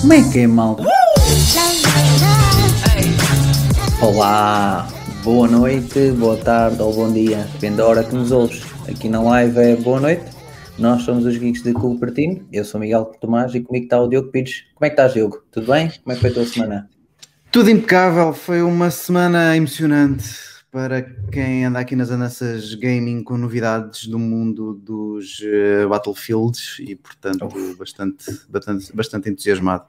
[0.00, 0.84] Como é que é, malta?
[4.02, 4.86] Olá,
[5.24, 8.62] boa noite, boa tarde ou bom dia, depende da hora que nos ouves.
[8.86, 10.24] Aqui na live é boa noite.
[10.78, 12.46] Nós somos os Geeks de Cupertino.
[12.52, 14.64] Eu sou Miguel Tomás e comigo está o Diogo Pires.
[14.74, 15.42] Como é que estás, Diogo?
[15.50, 15.90] Tudo bem?
[16.04, 16.91] Como é que foi a tua semana?
[17.52, 20.24] Tudo impecável, foi uma semana emocionante
[20.70, 26.96] para quem anda aqui nas andanças gaming com novidades do mundo dos eh, Battlefields e,
[26.96, 27.46] portanto,
[27.78, 29.84] bastante, bastante, bastante entusiasmado.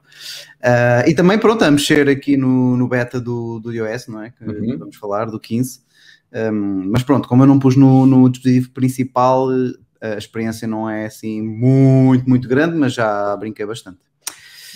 [0.62, 4.30] Ah, e também, pronto, a mexer aqui no, no beta do, do iOS, não é?
[4.30, 4.78] Que Uhum.
[4.78, 5.80] vamos falar, do 15.
[6.34, 9.48] Um, mas pronto, como eu não pus no, no dispositivo principal,
[10.02, 14.00] eh, a experiência não é assim muito, muito grande, mas já brinquei bastante.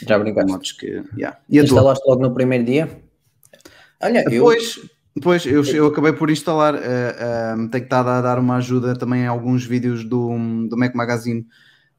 [0.07, 0.51] Já brincaste?
[0.51, 1.39] Modos que, yeah.
[1.49, 1.65] E tua?
[1.65, 3.03] Instalaste logo no primeiro dia?
[4.01, 4.31] Olha, eu...
[4.31, 4.81] Depois,
[5.15, 9.27] depois eu, eu acabei por instalar, eh, eh, tenho estado a dar uma ajuda também
[9.27, 10.29] a alguns vídeos do,
[10.69, 11.45] do Mac Magazine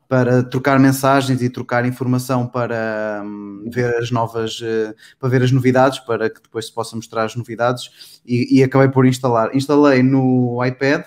[0.07, 5.51] para trocar mensagens e trocar informação para hum, ver as novas, eh, para ver as
[5.51, 9.55] novidades, para que depois se possa mostrar as novidades e, e acabei por instalar.
[9.55, 11.03] Instalei no iPad,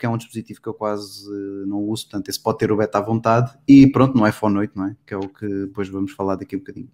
[0.00, 2.76] porque é um dispositivo que eu quase eh, não uso, portanto esse pode ter o
[2.78, 4.96] beta à vontade, e pronto, no iPhone 8, não é?
[5.06, 6.88] Que é o que depois vamos falar daqui a um bocadinho.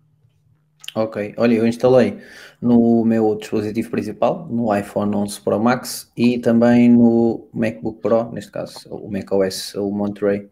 [0.92, 2.18] Ok, olha, eu instalei
[2.60, 8.50] no meu dispositivo principal, no iPhone 11 Pro Max e também no MacBook Pro, neste
[8.50, 10.48] caso, o macOS, o Monterey,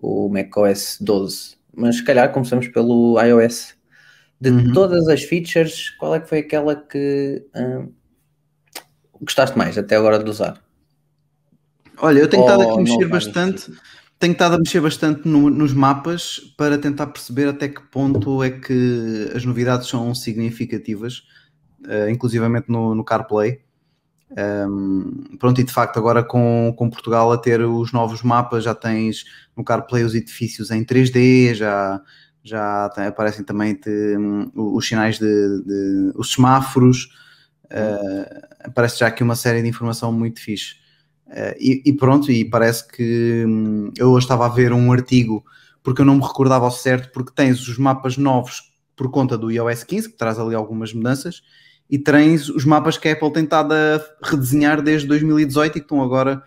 [0.00, 1.56] o macOS 12.
[1.74, 3.74] Mas se calhar começamos pelo iOS.
[4.40, 4.72] De Uhum.
[4.72, 7.92] todas as features, qual é que foi aquela que hum,
[9.20, 10.69] gostaste mais até agora de usar?
[12.00, 13.72] Olha, eu tenho estado aqui a mexer não vai bastante,
[14.18, 18.50] tenho estado a mexer bastante no- nos mapas para tentar perceber até que ponto é
[18.50, 21.22] que as novidades são significativas,
[21.88, 23.60] eh, inclusivamente no, no CarPlay.
[24.32, 28.74] Um, pronto, e de facto, agora com, com Portugal a ter os novos mapas, já
[28.74, 29.24] tens
[29.56, 32.00] no CarPlay os edifícios em 3D, já,
[32.44, 35.26] já tem- aparecem também te- hum, os sinais de,
[35.64, 37.08] de- os semáforos,
[37.70, 40.76] eh, aparece já aqui uma série de informação muito fixe.
[41.30, 45.44] Eh, e, e pronto, e parece que hum, eu hoje estava a ver um artigo
[45.82, 49.50] porque eu não me recordava ao certo, porque tens os mapas novos por conta do
[49.50, 51.42] iOS 15, que traz ali algumas mudanças,
[51.88, 55.84] e tens os mapas que a Apple tem estado a redesenhar desde 2018 e que
[55.84, 56.42] estão agora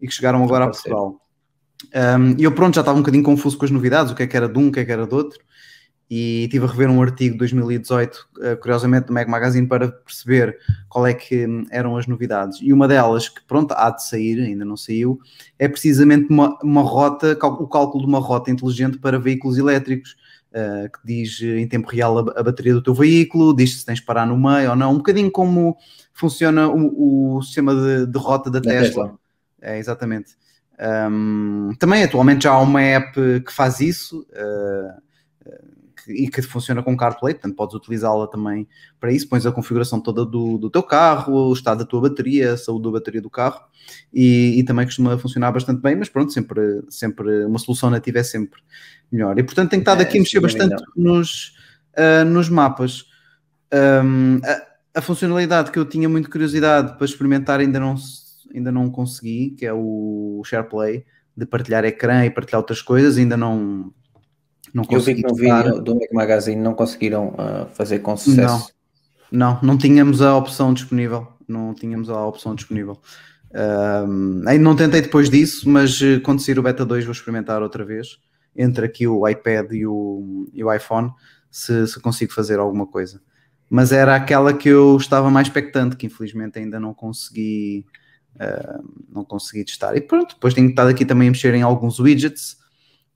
[0.00, 0.68] e que chegaram agora a.
[0.68, 1.20] Portugal.
[1.94, 4.26] Um, e eu pronto, já estava um bocadinho confuso com as novidades, o que é
[4.26, 5.38] que era de um, o que é que era de outro,
[6.10, 10.58] e estive a rever um artigo de 2018, eh, curiosamente do Mac Magazine, para perceber
[10.88, 12.58] qual é que hum, eram as novidades.
[12.62, 15.18] E uma delas, que pronto, há de sair, ainda não saiu,
[15.58, 20.16] é precisamente uma, uma rota, o cálculo de uma rota inteligente para veículos elétricos,
[20.50, 23.84] eh, que diz eh, em tempo real a, a bateria do teu veículo, diz se
[23.84, 25.76] tens de parar no meio ou não, um bocadinho como
[26.14, 29.04] funciona o, o sistema de, de rota da Da Tesla.
[29.04, 29.18] Tesla.
[29.60, 30.36] É, exatamente.
[31.10, 33.12] Um, também atualmente já há uma app
[33.44, 35.02] que faz isso uh, uh,
[36.04, 38.66] que- e que funciona com CarPlay, portanto podes utilizá-la também
[39.00, 39.28] para isso.
[39.28, 42.84] Pões a configuração toda do, do teu carro, o estado da tua bateria, a saúde
[42.84, 43.60] da bateria do carro
[44.12, 48.22] e, e também costuma funcionar bastante bem, mas pronto, sempre, sempre uma solução nativa é
[48.22, 48.60] sempre
[49.10, 49.38] melhor.
[49.38, 50.68] E portanto tenho estado É, aqui a mexer dúvida.
[50.68, 51.54] bastante nos,
[51.96, 53.04] uh, nos mapas.
[53.72, 57.94] Um, a, a funcionalidade que eu tinha muita curiosidade para experimentar ainda não,
[58.54, 61.04] ainda não consegui, que é o SharePlay,
[61.36, 63.92] de partilhar ecrã e partilhar outras coisas, ainda não,
[64.78, 68.72] não Eu vi que no vídeo do Mac Magazine não conseguiram ah, fazer com sucesso.
[69.30, 71.26] Não, não tínhamos a opção disponível.
[71.46, 72.98] Não tínhamos a opção disponível.
[73.54, 77.62] Um, ainda não tentei depois disso, mas eh, quando sair o Beta 2 vou experimentar
[77.62, 78.18] outra vez.
[78.54, 81.10] Entre aqui o iPad e o, e o iPhone,
[81.50, 83.20] se, se consigo fazer alguma coisa.
[83.70, 87.86] Mas era aquela que eu estava mais expectante, que infelizmente ainda não consegui,
[88.36, 89.96] uh, não consegui testar.
[89.96, 92.56] E pronto, depois tenho estado aqui também a mexer em alguns widgets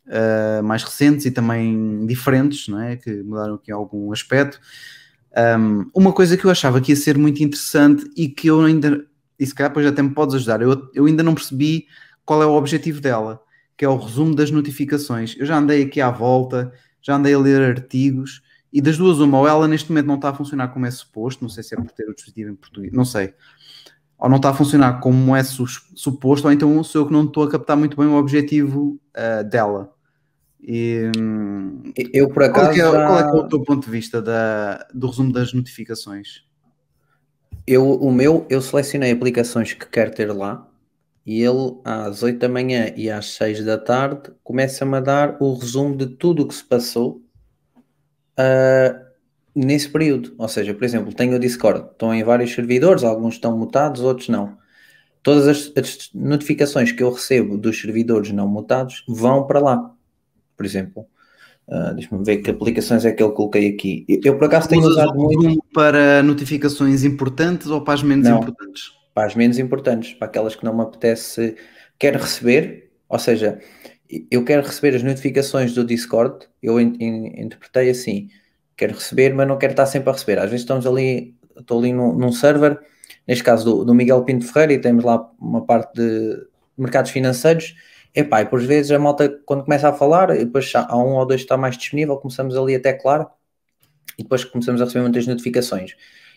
[0.07, 2.97] uh, mais recentes e também diferentes, não é?
[2.97, 4.61] que mudaram aqui algum aspecto.
[5.59, 9.05] Um, uma coisa que eu achava que ia ser muito interessante e que eu ainda,
[9.39, 11.87] e se calhar depois até me podes ajudar, eu, eu ainda não percebi
[12.25, 13.41] qual é o objetivo dela,
[13.77, 15.35] que é o resumo das notificações.
[15.39, 18.43] Eu já andei aqui à volta, já andei a ler artigos
[18.73, 21.43] e das duas, uma, ou ela neste momento não está a funcionar como é suposto,
[21.43, 23.35] não sei se é por ter o dispositivo em português, não sei,
[24.23, 25.67] ou não está a funcionar como é su-
[25.97, 29.43] suposto, ou então sou eu que não estou a captar muito bem o objetivo ah,
[29.43, 29.93] dela.
[30.63, 33.63] E, hum, Eu, por qual, acaso, é que é, já- qual é é o teu
[33.65, 36.45] ponto de vista da, do resumo das notificações?
[37.67, 40.69] eu, o meu, eu selecionei aplicações que quero ter lá
[41.27, 45.55] e ele às 8 da manhã e às 6 da tarde começa-me a dar o
[45.55, 47.23] resumo de tudo o que se passou
[48.37, 49.02] ah,
[49.55, 50.35] nesse período.
[50.39, 54.29] Ou seja, por exemplo, tenho o Discord, estão em vários servidores, alguns estão mutados, outros
[54.29, 54.57] não.
[55.23, 59.95] Todas as, as notificações que eu recebo dos servidores não mutados vão para lá.
[60.57, 61.07] Por exemplo,
[61.69, 64.05] uh, deixa-me ver que aplicações é que eu coloquei aqui.
[64.09, 67.95] Eu, eu, por acaso tenho Usas usado o muito Zoom para notificações importantes ou para
[67.95, 68.41] as menos Não.
[68.41, 69.03] importantes?
[69.15, 71.55] para as menos importantes, para aquelas que não me apetece,
[71.99, 73.61] quero receber, ou seja,
[74.31, 78.29] eu quero receber as notificações do Discord, eu in- in- interpretei assim,
[78.83, 80.39] quero receber, mas não quero estar sempre a receber.
[80.39, 82.81] Às vezes estamos ali, estou ali num, num server,
[83.29, 86.37] neste caso do, do Miguel Pinto Ferreira, e temos lá uma parte de
[86.77, 87.77] mercados financeiros.
[88.15, 91.25] Epá, e por vezes a malta, quando começa a falar, e depois há um ou
[91.25, 93.27] dois que está mais disponível, começamos ali até claro,
[94.19, 95.95] e depois começamos a receber muitas notificações.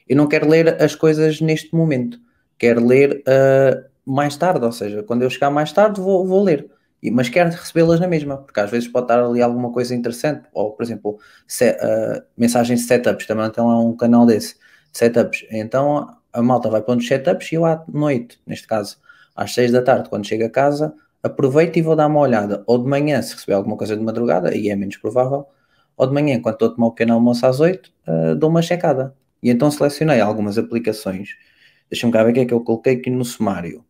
[0.08, 2.20] Eu não quero ler as coisas neste momento,
[2.58, 6.70] quero ler ah, mais tarde, ou seja, quando eu chegar mais tarde vou, vou ler.
[7.12, 10.72] Mas quero recebê-las na mesma, porque às vezes pode estar ali alguma coisa interessante, ou
[10.74, 14.56] por exemplo, se, ah, mensagens de setups, também tem lá um canal desse,
[14.92, 15.46] setups.
[15.52, 18.98] Então a malta vai para uns setups e eu à noite, neste caso
[19.36, 22.64] às seis da tarde, quando chego a casa, aproveito e vou dar uma olhada.
[22.68, 25.46] Ou de manhã, se receber alguma coisa de madrugada, e é menos provável,
[25.98, 28.62] ou de manhã, quando estou a tomar o pequeno almoço às oito, ah, dou uma
[28.62, 29.16] checada.
[29.44, 31.30] E então selecionei algumas aplicações.
[31.90, 33.85] Deixa-me cá ver o que é que eu coloquei aqui no sumário.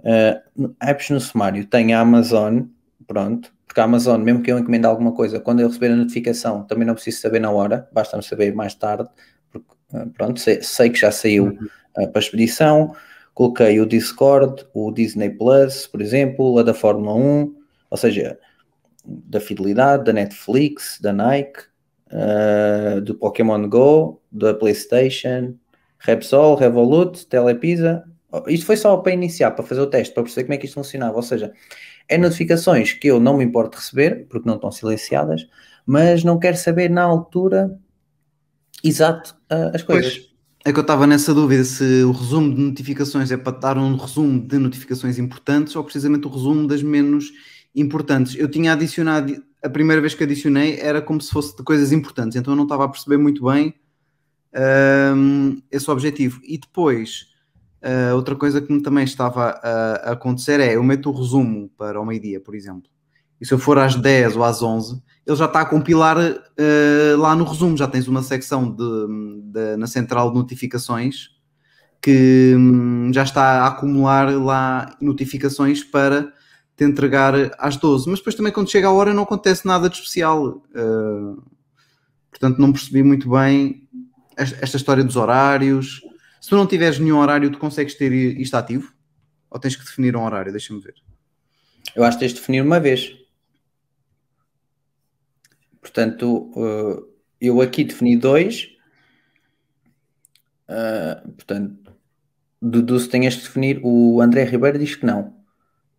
[0.00, 2.62] Uh, no- apps no sumário tem a Amazon,
[3.06, 6.64] pronto, porque a Amazon, mesmo que eu encomende alguma coisa, quando eu receber a notificação,
[6.64, 9.08] também não preciso saber na hora, basta-me saber mais tarde,
[9.50, 11.58] porque uh, pronto, sei, sei que já saiu
[11.96, 12.94] uh, para expedição.
[13.34, 17.54] Coloquei o Discord, o Disney Plus, por exemplo, a da Fórmula 1,
[17.90, 18.38] ou seja,
[19.04, 21.60] da Fidelidade, da Netflix, da Nike,
[22.12, 25.54] uh, do Pokémon Go, da PlayStation,
[25.98, 28.04] Repsol, Revolut, Telepisa.
[28.46, 30.74] Isto foi só para iniciar, para fazer o teste, para perceber como é que isto
[30.74, 31.16] funcionava.
[31.16, 31.52] Ou seja,
[32.08, 35.46] é notificações que eu não me importo receber, porque não estão silenciadas,
[35.86, 37.78] mas não quero saber na altura
[38.84, 40.18] exato uh, as coisas.
[40.18, 40.28] Pois,
[40.64, 43.96] é que eu estava nessa dúvida se o resumo de notificações é para dar um
[43.96, 47.32] resumo de notificações importantes ou precisamente o resumo das menos
[47.74, 48.34] importantes.
[48.36, 52.36] Eu tinha adicionado, a primeira vez que adicionei era como se fosse de coisas importantes,
[52.36, 53.74] então eu não estava a perceber muito bem
[55.16, 56.40] hum, esse objetivo.
[56.44, 57.26] E depois,
[57.82, 62.00] uh, outra coisa que também estava a, a acontecer é, eu meto o resumo para
[62.00, 62.90] o meio-dia, por exemplo,
[63.40, 67.16] e se eu for às 10 ou às 11, ele já está a compilar uh,
[67.18, 68.84] lá no resumo, já tens uma secção de,
[69.52, 71.30] de- na central de notificações
[72.00, 76.32] que hum, já está a acumular lá notificações para
[76.76, 79.96] te entregar às 12, mas depois também quando chega a hora não acontece nada de
[79.96, 80.62] especial.
[80.74, 81.42] Uh,
[82.30, 83.88] portanto, não percebi muito bem
[84.38, 86.00] es- esta história dos horários.
[86.40, 88.92] Se tu não tiveres nenhum horário, tu consegues ter isto ativo?
[89.50, 90.52] Ou tens que definir um horário?
[90.52, 90.94] Deixa-me ver.
[91.96, 93.16] Eu acho que tens de definir uma vez.
[95.80, 97.06] Portanto, uh,
[97.40, 98.68] eu aqui defini dois.
[100.68, 101.92] Uh, portanto,
[102.60, 103.80] deduzo que tenhas de definir.
[103.82, 105.34] O André Ribeiro diz que não.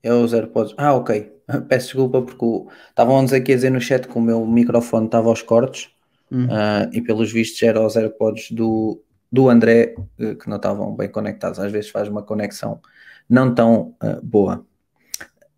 [0.03, 0.75] É os AirPods.
[0.77, 1.31] Ah, ok.
[1.67, 5.29] Peço desculpa porque o- estavam-nos aqui a dizer no chat que o meu microfone estava
[5.29, 5.89] aos cortes
[6.31, 6.45] Hum.
[6.45, 11.09] uh, e pelos vistos eram os AirPods do, do André uh, que não estavam bem
[11.09, 11.59] conectados.
[11.59, 12.81] Às vezes faz uma conexão
[13.29, 14.65] não tão uh, boa.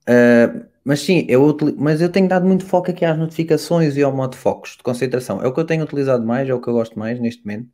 [0.02, 4.14] Uh, mas sim, eu mas eu tenho dado muito foco aqui às notificações e ao
[4.14, 5.42] modo focos de concentração.
[5.42, 7.70] É o que eu tenho utilizado mais, é o que eu gosto mais neste momento.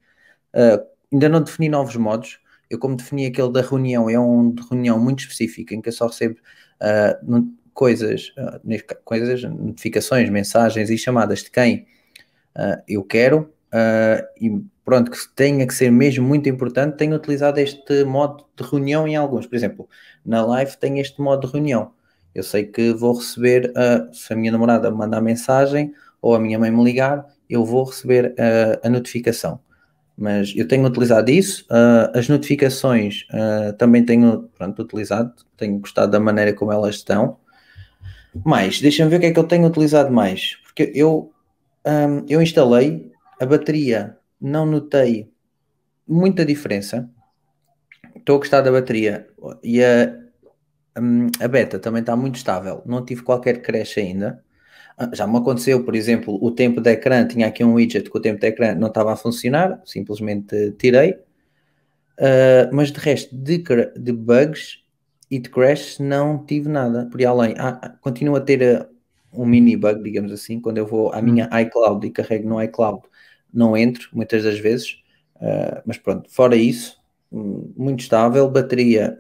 [0.54, 2.40] Uh, ainda não defini novos modos.
[2.70, 5.94] Eu, como defini aquele da reunião, é um de reunião muito específico em que eu
[5.94, 6.36] só recebo
[7.74, 8.34] coisas,
[9.06, 11.88] coisas, notificações, mensagens e chamadas de quem
[12.86, 13.54] eu quero.
[13.78, 18.64] Uh, e pronto, que tenha que ser mesmo muito importante, tenho utilizado este modo de
[18.64, 19.46] reunião em alguns.
[19.46, 19.90] Por exemplo,
[20.26, 21.92] na live tem este modo de reunião.
[22.34, 26.40] Eu sei que vou receber, uh, se a minha namorada me mandar mensagem ou a
[26.40, 29.60] minha mãe me ligar, eu vou receber uh, a notificação.
[30.18, 33.28] Mas eu tenho utilizado isso, uh, as notificações
[33.78, 37.38] também tenho pronto, utilizado, tenho gostado da maneira como elas estão.
[38.46, 41.32] Mais, deixa-me ver o que é que eu tenho utilizado mais, porque eu,
[41.86, 45.32] um, eu instalei a bateria, não notei
[46.08, 47.10] muita diferença.
[48.16, 49.28] Estou a gostar da bateria
[49.64, 50.28] e a,
[51.00, 54.44] Hum, a beta também está muito estável, não tive qualquer crash ainda.
[54.98, 58.18] Ah, Já me aconteceu, por exemplo, o tempo de ecrã, tinha aqui um widget que
[58.18, 61.18] o tempo de ecrã não estava a funcionar, simplesmente tirei.
[62.20, 63.64] Ah, mas de resto, de,
[63.98, 64.84] de bugs
[65.30, 67.08] e de crash, não tive nada.
[67.12, 68.88] Por aí além, ah, ah, continuo a ter
[69.32, 73.02] um mini bug, digamos assim, quando eu vou à minha iCloud e carrego no iCloud,
[73.58, 75.02] não entro muitas das vezes.
[75.42, 76.98] Ah, mas pronto, fora isso,
[77.32, 79.18] muito estável, bateria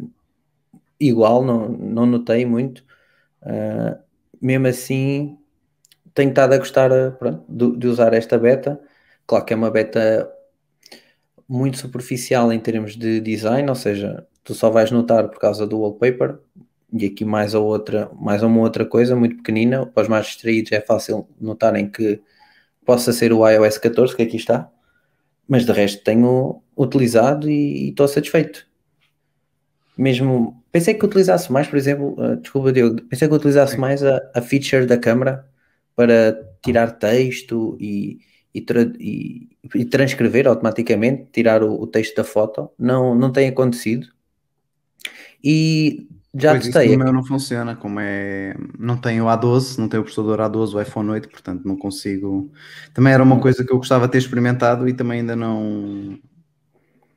[1.00, 2.84] igual, não, não notei muito.
[3.41, 3.98] Uh,
[4.41, 5.38] mesmo assim,
[6.13, 8.79] tenho estado a gostar uh, pronto, de, de usar esta beta.
[9.25, 10.32] Claro que é uma beta
[11.48, 15.79] muito superficial em termos de design, ou seja, tu só vais notar por causa do
[15.79, 16.39] wallpaper
[16.91, 20.72] e aqui mais a outra, mais uma outra coisa muito pequenina, para os mais distraídos
[20.72, 22.22] é fácil notarem que
[22.88, 24.72] possa ser o iOS 14 que aqui está,
[25.46, 28.65] mas de resto tenho utilizado e estou satisfeito.
[29.98, 34.22] Mesmo pensei que utilizasse mais, por exemplo, uh, desculpa Diogo, pensei que utilizasse mais a,
[34.34, 35.46] a feature da câmera
[35.98, 38.20] para tirar texto e,
[38.53, 42.72] e, tra e, e transcrever automaticamente, tirar o, o, texto da foto.
[42.79, 44.08] Não, não tem acontecido.
[45.44, 46.08] E
[46.39, 46.96] já pois testei.
[46.96, 48.56] O meu não funciona, como é.
[48.77, 52.51] Não tenho o A12, não tenho o processador A12, o iPhone 8, portanto não consigo.
[52.94, 56.17] Também era uma coisa que eu gostava de ter experimentado e também ainda não.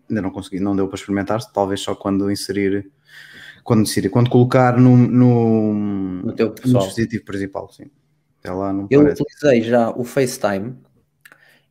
[0.09, 2.91] Ainda não consegui, não deu para experimentar, talvez só quando inserir.
[3.63, 7.91] Quando inserir, quando colocar no, no, no teu no dispositivo principal, sim.
[8.41, 9.23] Até lá não eu parece.
[9.23, 10.77] utilizei já o FaceTime.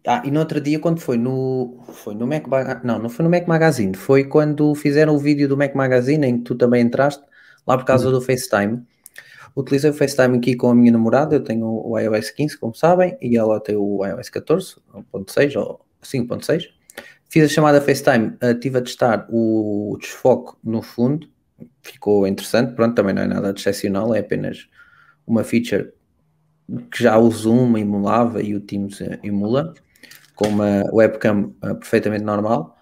[0.08, 1.84] Ah, e no outro dia, quando foi no.
[1.88, 2.46] Foi no Mac
[2.84, 3.96] Não, não foi no Mac Magazine.
[3.96, 7.24] Foi quando fizeram o vídeo do Mac Magazine em que tu também entraste,
[7.66, 8.14] lá por causa uhum.
[8.14, 8.82] do FaceTime.
[9.56, 11.36] Utilizei o FaceTime aqui com a minha namorada.
[11.36, 14.76] Eu tenho o iOS 15, como sabem, e ela tem o iOS 14,
[15.14, 16.70] 1.6 ou 5.6.
[17.30, 21.28] Fiz a chamada FaceTime, estive a testar o desfoque no fundo,
[21.82, 22.74] ficou interessante.
[22.74, 24.68] Pronto, também não é nada de excepcional, é apenas
[25.28, 25.94] uma feature
[26.92, 29.74] que já o Zoom emulava e o Teams emula,
[30.36, 32.79] com uma webcam uh, perfeitamente normal.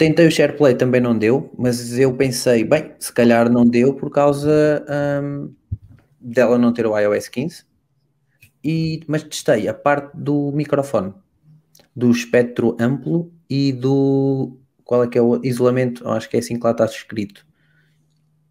[0.00, 4.10] Tentei o SharePlay, também não deu, mas eu pensei, bem, se calhar não deu por
[4.10, 4.82] causa
[5.22, 5.52] um,
[6.18, 7.66] dela não ter o iOS 15.
[8.64, 11.12] E, mas testei a parte do microfone,
[11.94, 16.58] do espectro amplo e do qual é que é o isolamento, acho que é assim
[16.58, 17.44] que lá está escrito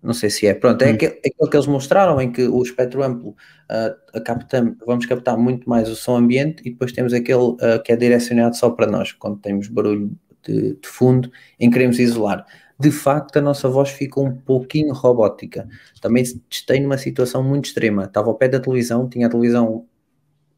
[0.03, 0.53] não sei se é.
[0.53, 0.94] Pronto, é, hum.
[0.94, 5.68] aquele, aquilo que eles mostraram em que o espectro amplo uh, captam, vamos captar muito
[5.68, 9.12] mais o som ambiente e depois temos aquele uh, que é direcionado só para nós,
[9.12, 12.46] quando temos barulho de, de, fundo em que queremos isolar.
[12.79, 15.67] De facto, a nossa voz fica um pouquinho robótica.
[16.01, 18.05] Também testei numa situação muito extrema.
[18.05, 19.86] Estava ao pé da televisão, tinha a televisão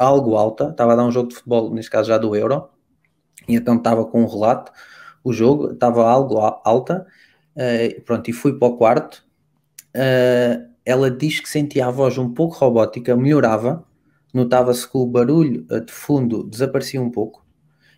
[0.02, 2.70] algo alta, estava a dar um jogo de futebol, neste caso já do Euro,
[3.48, 4.72] e então estava com um relato,
[5.24, 7.06] o jogo estava algo alta,
[7.56, 9.24] uh, pronto, e fui para o quarto,
[9.96, 13.86] uh, ela diz que sentia a voz um pouco robótica, melhorava,
[14.34, 17.46] notava-se que o barulho uh, de fundo desaparecia um pouco,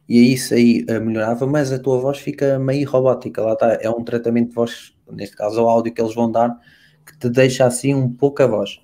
[0.07, 3.89] e isso aí uh, melhorava, mas a tua voz fica meio robótica, lá está, é
[3.89, 6.59] um tratamento de voz, neste caso o áudio que eles vão dar,
[7.05, 8.79] que te deixa assim um pouco a voz.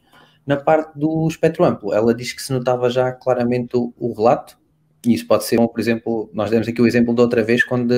[0.45, 4.57] Na parte do espectro amplo, ela diz que se notava já claramente o, o relato,
[5.05, 7.93] e isso pode ser, por exemplo, nós demos aqui o exemplo de outra vez, quando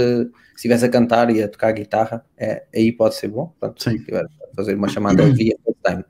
[0.55, 3.53] estivesse a cantar e a tocar guitarra, é, aí pode ser bom.
[3.59, 3.97] Pronto, Sim.
[3.97, 6.05] Se tiver a fazer uma chamada via FaceTime.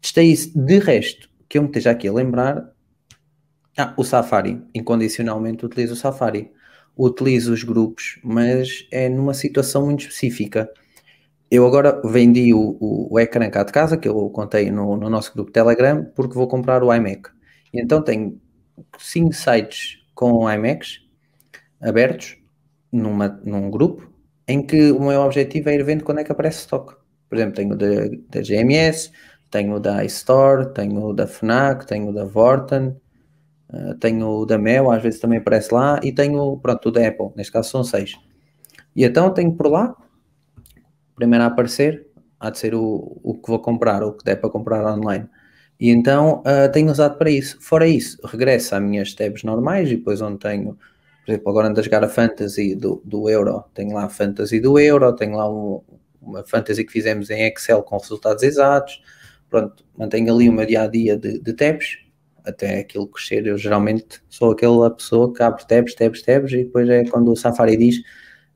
[0.00, 0.58] Testei isso.
[0.58, 2.72] De resto, que eu me esteja aqui a lembrar,
[3.76, 4.62] ah, o Safari.
[4.74, 6.50] Incondicionalmente utilizo o Safari.
[6.96, 10.70] Utilizo os grupos, mas é numa situação muito específica.
[11.50, 15.10] Eu agora vendi o, o, o ecrã cá de casa, que eu contei no, no
[15.10, 17.30] nosso grupo Telegram, porque vou comprar o iMac.
[17.72, 18.40] E então tenho
[18.98, 21.00] cinco sites com iMacs
[21.80, 22.36] abertos
[22.90, 24.10] numa, num grupo
[24.48, 26.94] em que o meu objetivo é ir vendo quando é que aparece stock.
[27.28, 27.86] Por exemplo, tenho da,
[28.30, 29.10] da GMS,
[29.50, 32.96] tenho da iStore, tenho da FNAC, tenho da Vorten,
[33.70, 37.30] uh, tenho da Mel, às vezes também aparece lá, e tenho, pronto, o da Apple,
[37.36, 38.18] neste caso são seis.
[38.94, 39.94] E então tenho por lá,
[41.14, 42.06] primeiro a aparecer,
[42.38, 45.28] há de ser o, o que vou comprar, o que der para comprar online.
[45.78, 47.58] E então uh, tenho usado para isso.
[47.60, 50.78] Fora isso, regresso às minhas tabs normais e depois onde tenho,
[51.24, 54.60] por exemplo, agora ando a jogar a Fantasy do, do Euro, tenho lá a Fantasy
[54.60, 55.82] do Euro, tenho lá um,
[56.20, 59.02] uma Fantasy que fizemos em Excel com resultados exatos.
[59.50, 61.98] Pronto, mantenho ali o meu dia a dia de, de tabs
[62.46, 63.46] até aquilo crescer.
[63.46, 67.36] Eu geralmente sou aquela pessoa que abre tabs, tabs, tabs e depois é quando o
[67.36, 67.98] Safari diz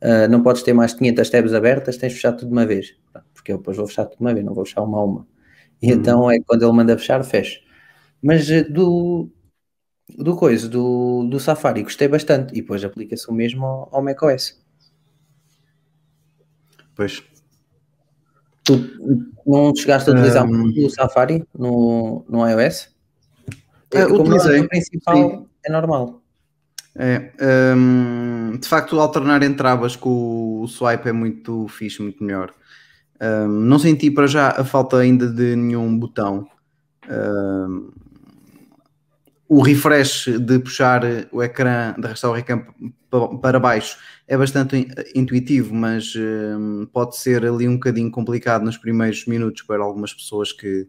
[0.02, 2.94] uh, não podes ter mais 500 tabs abertas, tens de fechar tudo de uma vez.
[3.34, 5.26] Porque eu depois vou fechar tudo de uma vez, não vou fechar uma a uma.
[5.82, 5.98] E uhum.
[5.98, 7.60] então é quando ele manda fechar, fecha.
[8.22, 9.30] Mas eh, do,
[10.18, 12.52] do coisa, do, do Safari, gostei bastante.
[12.52, 14.60] E depois aplica-se o mesmo ao, ao macOS.
[16.94, 17.22] Pois.
[18.62, 18.78] Tu
[19.46, 22.94] não chegaste a utilizar um, o Safari no, no iOS?
[23.92, 24.60] É, utilizei.
[24.60, 25.46] O principal sim.
[25.64, 26.22] é normal.
[26.94, 27.30] É,
[27.76, 32.52] um, de facto, alternar entre abas com o swipe é muito fixe, muito melhor.
[33.20, 36.48] Um, não senti para já a falta ainda de nenhum botão.
[37.08, 37.90] Um,
[39.48, 42.62] o refresh de puxar o ecrã, de arrastar o ecrã
[43.42, 49.26] para baixo é bastante intuitivo, mas um, pode ser ali um bocadinho complicado nos primeiros
[49.26, 50.86] minutos para algumas pessoas que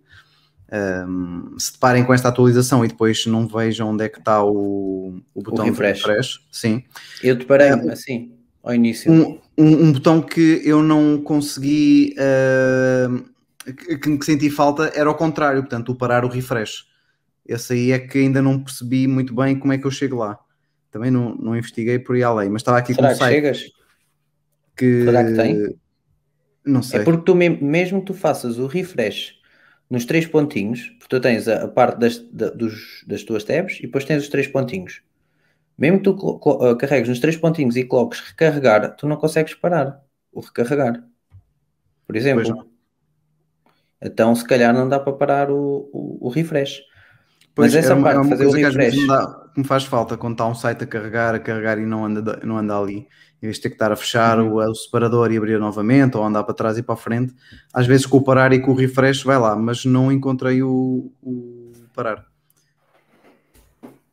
[0.72, 5.20] um, se deparem com esta atualização e depois não vejam onde é que está o,
[5.34, 6.06] o botão O de refresh.
[6.06, 6.84] refresh, sim.
[7.22, 8.32] Eu deparei-me assim,
[8.64, 9.12] ao início.
[9.12, 13.24] Um, um, um botão que eu não consegui, uh,
[13.74, 16.86] que, que senti falta, era ao contrário, portanto, o parar o refresh.
[17.46, 20.40] Esse aí é que ainda não percebi muito bem como é que eu chego lá.
[20.90, 23.64] Também não, não investiguei por aí além, mas estava aqui com Será um que chegas?
[24.78, 25.04] que.
[25.06, 25.76] Será que tem?
[26.66, 27.00] Não sei.
[27.02, 29.41] É porque tu me- mesmo que tu faças o refresh
[29.92, 33.78] nos três pontinhos, porque tu tens a, a parte das, da- dos- das tuas tabs
[33.80, 35.04] e depois tens os três pontinhos.
[35.78, 40.02] Mesmo que tu ah, carregues nos três pontinhos e coloques recarregar, tu não consegues parar
[40.32, 41.04] o recarregar.
[42.08, 42.72] Por exemplo.
[44.02, 46.82] Então, se calhar, não dá para parar o, o, o refresh.
[47.54, 49.46] Pois, Mas essa é uma, parte é uma fazer coisa que às vezes me, dá-
[49.58, 52.58] me faz falta quando está um site a carregar, a carregar e não anda, não
[52.58, 53.08] anda ali.
[53.44, 54.54] Em vez de ter que estar a fechar Uhum.
[54.54, 57.34] o, o separador e abrir novamente, ou andar para trás e para a frente,
[57.74, 61.12] às vezes com o parar e com o refresh vai lá, mas não encontrei o,
[61.22, 62.26] o parar.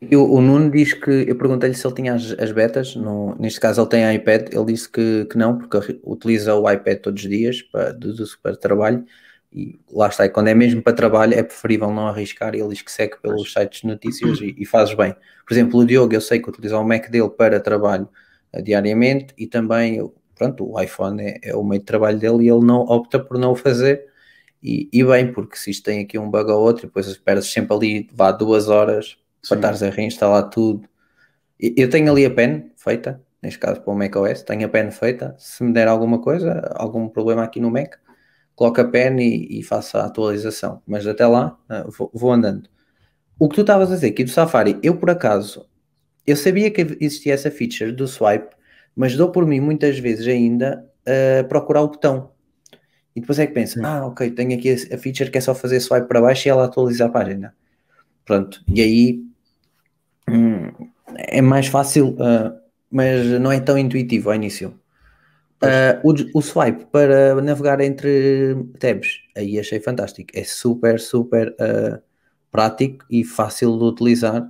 [0.01, 3.59] E o, Nuno diz que eu perguntei-lhe se ele tinha as, as betas, no, neste
[3.61, 7.29] caso ele tem iPad, ele disse que, que não, porque utiliza o iPad todos os
[7.29, 9.05] dias para, de, de- para trabalho
[9.53, 12.83] e lá está, e quando é mesmo para trabalho é preferível não arriscar, ele diz
[12.83, 15.15] que segue pelos sites de notícias e, e fazes bem.
[15.47, 18.09] Por exemplo, o Diogo, eu sei que utiliza o Mac dele para trabalho
[18.53, 22.51] eh, diariamente e também, pronto, o iPhone é, é o meio de trabalho dele e
[22.51, 24.07] ele não opta por não o fazer
[24.63, 27.75] e, e bem, porque se isto tem aqui um bug ou outro, depois perdes sempre
[27.77, 29.17] ali, vá duas horas
[29.49, 29.59] para Sim.
[29.59, 30.89] estares a reinstalar tudo.
[31.61, 34.91] E- Eu tenho ali a pen feita, neste caso para o macOS, tenho a pen
[34.91, 35.35] feita.
[35.39, 37.97] Se me der alguma coisa, algum problema aqui no Mac,
[38.59, 40.83] coloco a pen e, e faço a atualização.
[40.85, 42.69] Mas até lá ah, vou, vou andando.
[43.39, 45.65] O que tu estavas a dizer aqui do Safari, eu por acaso,
[46.27, 48.49] eu sabia que existia essa feature do swipe,
[48.97, 52.33] mas dou por mim muitas vezes ainda a procurar o botão.
[53.15, 55.79] E depois é que penso, ah, ok, tenho aqui a feature que é só fazer
[55.79, 57.55] swipe para baixo e ela atualiza a página.
[58.25, 59.25] Pronto, e aí
[60.29, 60.73] hum,
[61.17, 62.57] é mais fácil, ah,
[62.91, 64.75] mas não é tão intuitivo ao início.
[65.61, 70.31] Ah, o, o swipe para navegar entre tabs, aí achei fantástico.
[70.35, 72.01] É super, super ah,
[72.51, 74.49] prático e fácil de utilizar.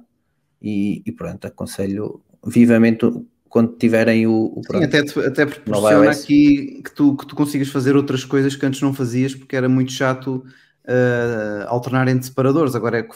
[0.60, 3.06] E, e pronto, aconselho vivamente
[3.48, 7.96] quando tiverem o, o Sim, até, até proporciona aqui que tu, que tu consigas fazer
[7.96, 10.44] outras coisas que antes não fazias porque era muito chato
[10.84, 12.74] uh, alternar entre separadores.
[12.74, 13.08] Agora, é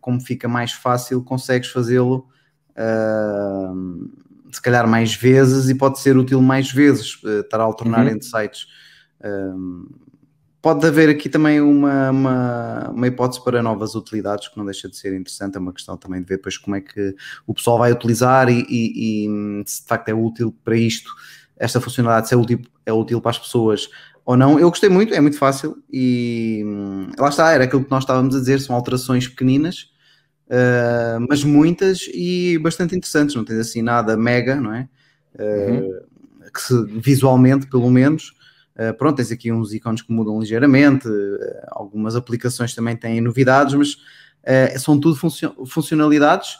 [0.00, 2.26] como fica mais fácil, consegues fazê-lo
[2.70, 4.10] uh,
[4.52, 8.12] se calhar mais vezes e pode ser útil mais vezes uh, estar a alternar Uhum.
[8.12, 8.66] entre sites.
[9.24, 9.86] Um,
[10.62, 14.96] pode haver aqui também uma, uma, uma hipótese para novas utilidades que não deixa de
[14.96, 15.56] ser interessante.
[15.56, 17.14] É uma questão também de ver depois como é que
[17.46, 21.10] o pessoal vai utilizar e, e- e se de facto é útil para isto,
[21.56, 23.88] esta funcionalidade, se é útil, é útil para as pessoas
[24.24, 24.58] ou não.
[24.58, 28.34] Eu gostei muito, é muito fácil e hum, lá está, era aquilo que nós estávamos
[28.34, 29.89] a dizer, são alterações pequeninas,
[30.50, 34.88] ah, mas muitas e bastante interessantes, não tens assim nada mega, não é?
[35.38, 36.10] Ah,
[36.52, 38.34] que se, visualmente, pelo menos.
[38.76, 43.74] Uh, pronto, tens aqui uns ícones que mudam ligeiramente, uh, algumas aplicações também têm novidades,
[43.74, 46.56] mas uh, são tudo funcio- funcionalidades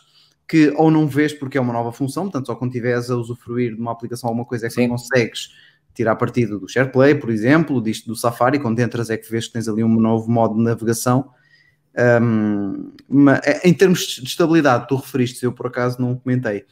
[0.46, 3.74] que ou não vês porque é uma nova função, portanto, só quando estiveres a usufruir
[3.74, 4.88] de uma aplicação alguma coisa é que Sim.
[4.88, 5.50] consegues
[5.94, 9.54] tirar partido do SharePlay, por exemplo, disto do Safari, quando entras é que vês que
[9.54, 11.30] tens ali um novo modo de navegação.
[11.98, 16.64] Um, ma- em termos de estabilidade, tu referiste, eu por acaso não comentei.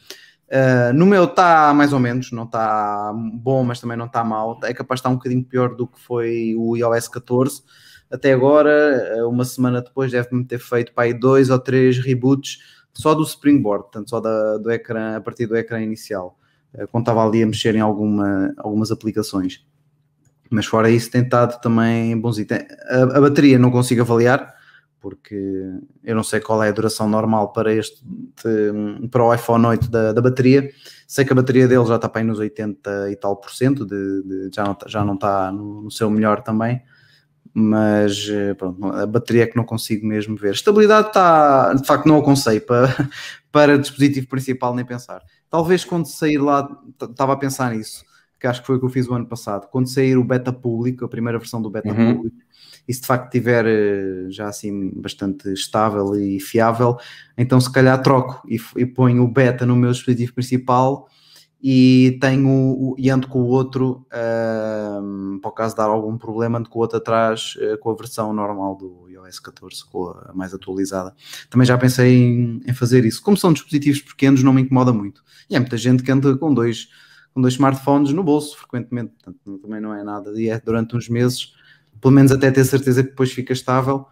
[0.47, 4.59] Uh, no meu está mais ou menos, não está bom, mas também não está mal.
[4.63, 7.61] É capaz de estar um bocadinho pior do que foi o iOS 14.
[8.09, 12.57] Até agora, uh, uma semana depois, deve-me ter feito para aí dois ou três reboots
[12.93, 16.37] só do Springboard, portanto, só da, do ecrã, a partir do ecrã inicial.
[16.91, 19.65] Quando estava ali a mexer em alguma, algumas aplicações.
[20.51, 22.19] Mas fora isso, tem estado também.
[22.47, 24.53] Tem- A, a bateria não consigo avaliar,
[24.99, 25.35] porque
[26.03, 28.03] eu não sei qual é a duração normal para este
[29.11, 30.69] para o iPhone 8 da, da bateria.
[31.07, 33.85] Sei que a bateria dele já está para aí nos 80 e tal por cento,
[33.85, 36.81] de, de- já, não, está- já não está no, no seu melhor também,
[37.53, 40.53] mas eh, pronto, a bateria é que não consigo mesmo ver.
[40.53, 42.87] Estabilidade está, de facto, não aconselho para,
[43.51, 45.21] para dispositivo principal nem pensar.
[45.49, 46.69] Talvez quando sair lá,
[47.01, 48.03] estava a pensar nisso,
[48.39, 50.53] que acho que foi o que eu fiz o ano passado, quando sair o beta
[50.53, 52.15] público, a primeira versão do beta Uhum.
[52.15, 52.37] público,
[52.87, 56.97] e se de facto estiver eh, já assim bastante estável e fiável,
[57.37, 61.07] então se calhar troco e, e ponho o beta no meu dispositivo principal
[61.61, 66.57] e tenho e ando com o outro ahm, para o caso de dar algum problema,
[66.57, 70.31] ando com o outro atrás eh, com a versão normal do iOS 14, com a
[70.33, 71.13] mais atualizada.
[71.49, 73.21] Também já pensei em, em fazer isso.
[73.21, 75.21] Como são dispositivos pequenos, não me incomoda muito.
[75.49, 76.87] E há muita gente que anda com dois,
[77.39, 80.31] com dois smartphones no bolso frequentemente, portanto também não é nada.
[80.35, 81.53] E é durante uns meses,
[82.01, 84.05] pelo menos até ter certeza que depois fica estável.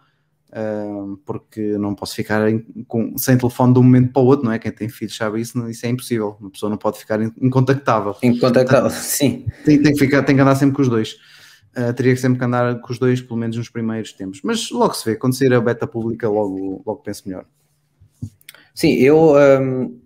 [0.48, 4.46] Uh, porque não posso ficar em, com, sem telefone de um momento para o outro,
[4.46, 4.58] não é?
[4.58, 6.38] Quem tem filhos sabe isso, isso é impossível.
[6.40, 8.16] Uma pessoa não pode ficar incontactável.
[8.22, 9.44] Incontactável, sim.
[9.66, 11.18] Tem, tem, que ficar, tem que andar sempre com os dois.
[11.76, 14.40] Uh, teria que sempre que andar com os dois, pelo menos nos primeiros tempos.
[14.42, 17.44] Mas logo se vê, quando sair a beta pública, logo, logo penso melhor.
[18.74, 20.00] Sim, eu um,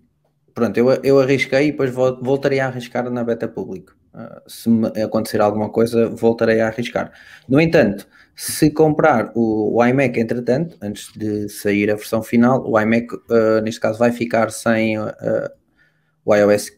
[0.53, 3.93] pronto, eu, eu arrisquei e depois voltarei a arriscar na beta pública.
[4.13, 4.69] Uh, se
[5.03, 7.11] acontecer alguma coisa, voltarei a arriscar.
[7.49, 12.79] No entanto, se comprar o, o, iMac, entretanto, antes de sair a versão final, o
[12.79, 15.11] iMac, uh, neste caso, vai ficar sem uh,
[16.25, 16.71] o iOS,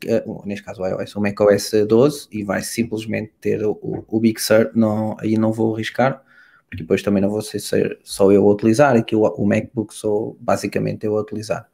[0.45, 4.71] neste caso, o iOS, o macOS 12 e vai simplesmente ter o, o Big Sur.
[4.73, 6.23] Não, aí não vou arriscar,
[6.69, 7.59] porque depois também não vou ser
[8.03, 8.95] só eu a utilizar.
[8.95, 11.69] Aqui o, o MacBook sou basicamente eu a utilizar.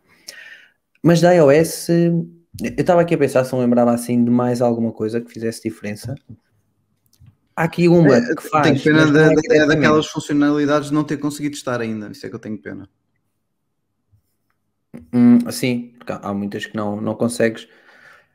[1.04, 2.28] Mas da iOS, eu
[2.78, 6.16] estava aqui a pensar se não lembrava assim de mais alguma coisa que fizesse diferença.
[7.56, 8.68] Há aqui uma é, que faz.
[8.68, 12.10] Tenho pena da, é, é daquelas funcionalidades não ter conseguido estar ainda.
[12.10, 12.90] Isso é que eu tenho pena.
[15.14, 17.68] Hum, sim, porque há muitas que não, não consegues.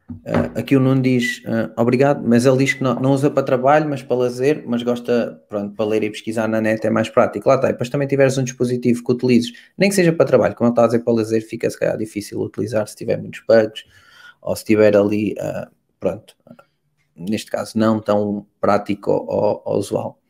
[0.09, 3.43] Uh, aqui o Nuno diz uh, obrigado, mas ele diz que não, não, usa para
[3.43, 7.09] trabalho, mas para lazer, mas gosta, pronto, para ler e pesquisar na net é mais
[7.09, 7.49] prático.
[7.49, 10.55] Lá está, e depois também tiveres um dispositivo que utilizes, nem que seja para trabalho,
[10.55, 13.43] como ele está a dizer, para lazer, fica se calhar difícil utilizar se tiver muitos
[13.49, 13.85] bugs
[14.41, 16.37] ou se tiver ali, uh, pronto,
[17.17, 20.21] neste caso não tão prático ou, ou usual.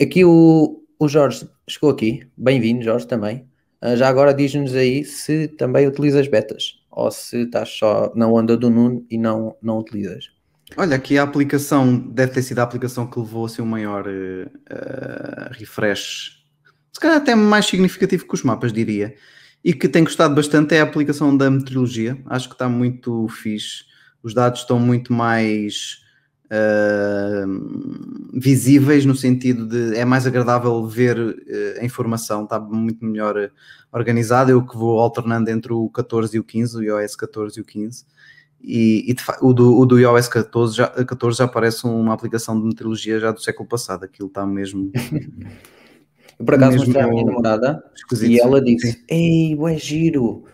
[0.00, 3.46] Aqui o, o Jorge chegou aqui, bem-vindo Jorge também.
[3.98, 8.68] já agora diz-nos aí se também utilizas betas ou se estás só na onda do
[8.68, 10.30] Nuno e não, não utilizas.
[10.76, 15.52] Olha, aqui a aplicação deve ter sido a aplicação que levou assim, um maior uh,
[15.52, 16.40] refresh,
[16.92, 19.14] se calhar até mais significativo que os mapas, diria,
[19.64, 22.20] e que tem gostado bastante é a aplicação da meteorologia.
[22.26, 23.84] Acho que está muito fixe,
[24.22, 26.00] os dados estão muito mais
[26.50, 33.36] uh, visíveis no sentido de é mais agradável ver uh, a informação, está muito melhor
[33.36, 33.50] uh,
[33.92, 34.50] organizada.
[34.50, 37.64] Eu que vou alternando entre o 14 e o 15, o iOS 14 e o
[37.64, 38.04] 15.
[38.62, 42.66] E, e o, do, o do iOS 14 já, 14 já parece uma aplicação de
[42.66, 44.04] meteorologia já do século passado.
[44.04, 44.92] Aquilo está mesmo.
[46.38, 47.84] Eu por acaso mostrei à minha namorada
[48.22, 49.04] e ela disse.
[49.06, 50.44] Ei, ué, giro,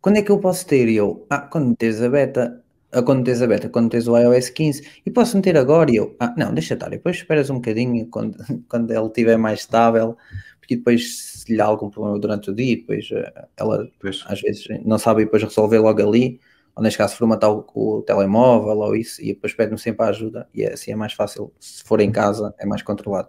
[0.00, 0.88] quando é que eu posso ter?
[0.88, 2.63] E eu, ah, quando meteres a beta
[2.94, 5.96] a quando tens a beta, quando tens o iOS 15, e posso meter agora e
[5.96, 8.36] eu, ah, não, deixa estar, depois esperas um bocadinho quando,
[8.68, 10.16] quando ele estiver mais estável,
[10.60, 14.24] porque depois se lhe há algum problema durante o dia, depois eh, ela pois.
[14.26, 16.40] às vezes não sabe e depois resolver logo ali,
[16.74, 20.48] ou neste caso formatar o, o telemóvel ou isso, e depois pede-me sempre a ajuda,
[20.54, 23.28] e é, assim é mais fácil, se for em casa é mais controlado.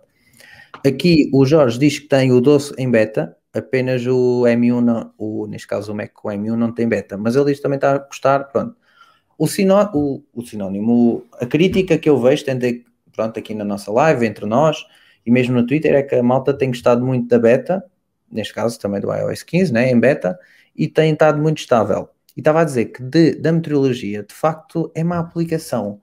[0.85, 5.47] Aqui o Jorge diz que tem o doce em beta, apenas o M1, não, o,
[5.47, 7.77] neste caso o Mac com o M1 não tem beta, mas ele diz que também
[7.77, 8.75] está a gostar, pronto
[9.37, 14.25] o, o, o sinónimo, a crítica que eu vejo, tentei, pronto, aqui na nossa live,
[14.25, 14.85] entre nós,
[15.25, 17.83] e mesmo no Twitter, é que a malta tem gostado muito da beta,
[18.31, 20.37] neste caso também do iOS 15, né, em beta,
[20.75, 22.09] e tem estado muito estável.
[22.35, 26.01] E estava a dizer que de, da meteorologia, de facto, é uma aplicação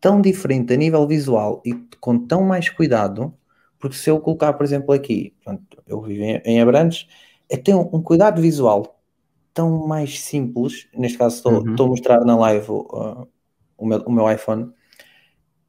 [0.00, 3.34] tão diferente a nível visual e com tão mais cuidado,
[3.78, 7.06] porque se eu colocar, por exemplo, aqui, pronto, eu vivo em, em Abrantes,
[7.48, 8.99] é ter um, um cuidado visual
[9.52, 10.88] tão mais simples.
[10.94, 11.70] Neste caso, estou, uhum.
[11.70, 13.28] estou a mostrar na live uh,
[13.76, 14.72] o, meu, o meu iPhone.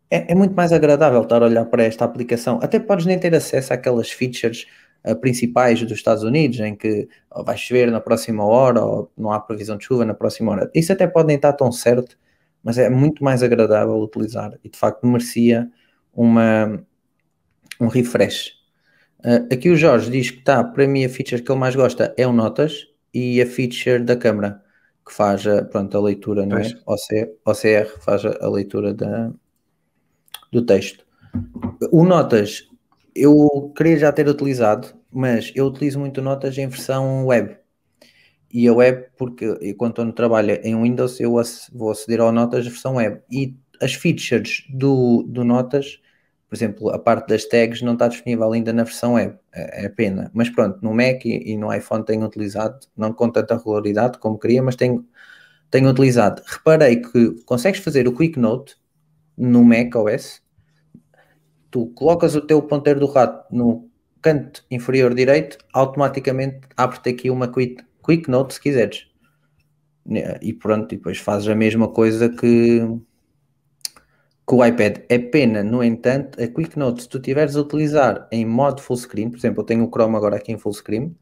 [0.10, 2.60] É, é, muito mais agradável estar a olhar para esta aplicação.
[2.62, 4.68] Até podes nem ter acesso àquelas features
[5.06, 9.32] uh, principais dos Estados Unidos, em que oh, vai chover na próxima hora ou não
[9.32, 10.72] há previsão de chuva na próxima hora.
[10.76, 12.18] Isso até pode nem estar tão certo,
[12.64, 15.70] mas é muito mais agradável utilizar e de facto merecia
[16.14, 16.84] uma,
[17.80, 18.60] um refresh.
[19.20, 22.14] Uh, aqui o Jorge diz que está, para mim, a feature que ele mais gosta
[22.18, 24.62] é o Notas e a feature da câmara
[25.06, 26.64] que faz a, pronto, a leitura, não é?
[26.86, 29.32] OC, OCR faz a, leitura da,
[30.52, 31.06] do texto.
[31.92, 32.68] O Notas,
[33.16, 37.58] eu queria já ter utilizado, mas eu utilizo muito Notas em versão web.
[38.54, 41.34] E a web, porque quando no trabalho em Windows, eu
[41.74, 43.22] vou aceder ao Notas versão web.
[43.32, 46.00] E as features do, do Notas
[46.52, 49.90] por exemplo, a parte das tags não está disponível ainda na versão web, é, é
[49.90, 50.30] pena.
[50.34, 54.38] Mas pronto, no Mac e, e, no iPhone tenho utilizado, não com tanta regularidade como
[54.38, 55.08] queria, mas tenho,
[55.70, 56.42] tenho utilizado.
[56.46, 58.76] Reparei que consegues fazer o Quick Note
[59.38, 60.42] no Mac OS,
[61.72, 63.90] tu colocas o teu ponteiro do rato no
[64.22, 69.08] canto inferior direito, automaticamente abre-te aqui uma quick, quick Note se quiseres.
[70.42, 72.82] E pronto, e depois fazes a mesma coisa que
[74.52, 74.98] com o iPad.
[75.08, 78.98] É pena, no entanto, a Quick Note, se tu tiveres a utilizar em modo full
[78.98, 81.16] screen, por exemplo, eu tenho o Chrome agora aqui em full screen,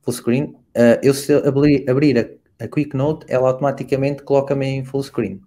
[0.00, 2.18] full screen, uh, eu se abrir, abrir
[2.58, 5.42] a, a, Quick Note, ela automaticamente coloca-me em full screen.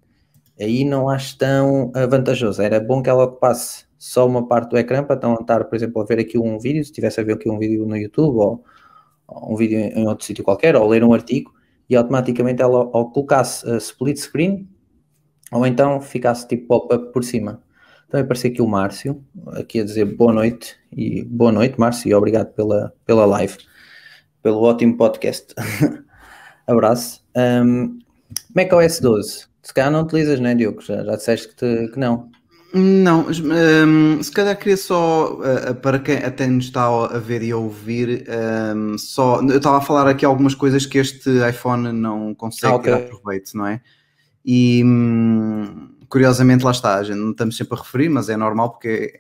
[0.61, 2.61] Aí não acho tão vantajoso.
[2.61, 6.03] Era bom que ela ocupasse só uma parte do ecrã para então estar, por exemplo,
[6.03, 8.63] a ver aqui um vídeo, se estivesse a ver aqui um vídeo no YouTube ou,
[9.27, 11.51] ou um vídeo em outro sítio qualquer, ou ler um artigo,
[11.89, 14.69] e automaticamente ela ou colocasse a split screen,
[15.51, 17.61] ou então ficasse tipo pop-up por cima.
[18.09, 22.13] Também apareceu aqui o Márcio, aqui a dizer boa noite, e boa noite, Márcio, e
[22.13, 23.57] obrigado pela, pela live,
[24.41, 25.53] pelo ótimo podcast.
[26.67, 27.23] Abraço.
[27.35, 27.99] Um,
[28.55, 30.81] macOS 12, se calhar não utilizas, né, Diogo?
[30.81, 32.29] Já, já disseste que, te, que não.
[32.73, 37.51] Não, hum, se calhar queria só, uh, para quem até nos está a ver e
[37.51, 38.25] a ouvir,
[38.75, 42.75] um, só, eu estava a falar aqui algumas coisas que este iPhone não consegue Ah,
[42.75, 42.93] ok.
[42.93, 43.81] tirar proveito, não é?
[44.45, 48.69] E hum, curiosamente lá está, a gente não estamos sempre a referir, mas é normal
[48.71, 49.13] porque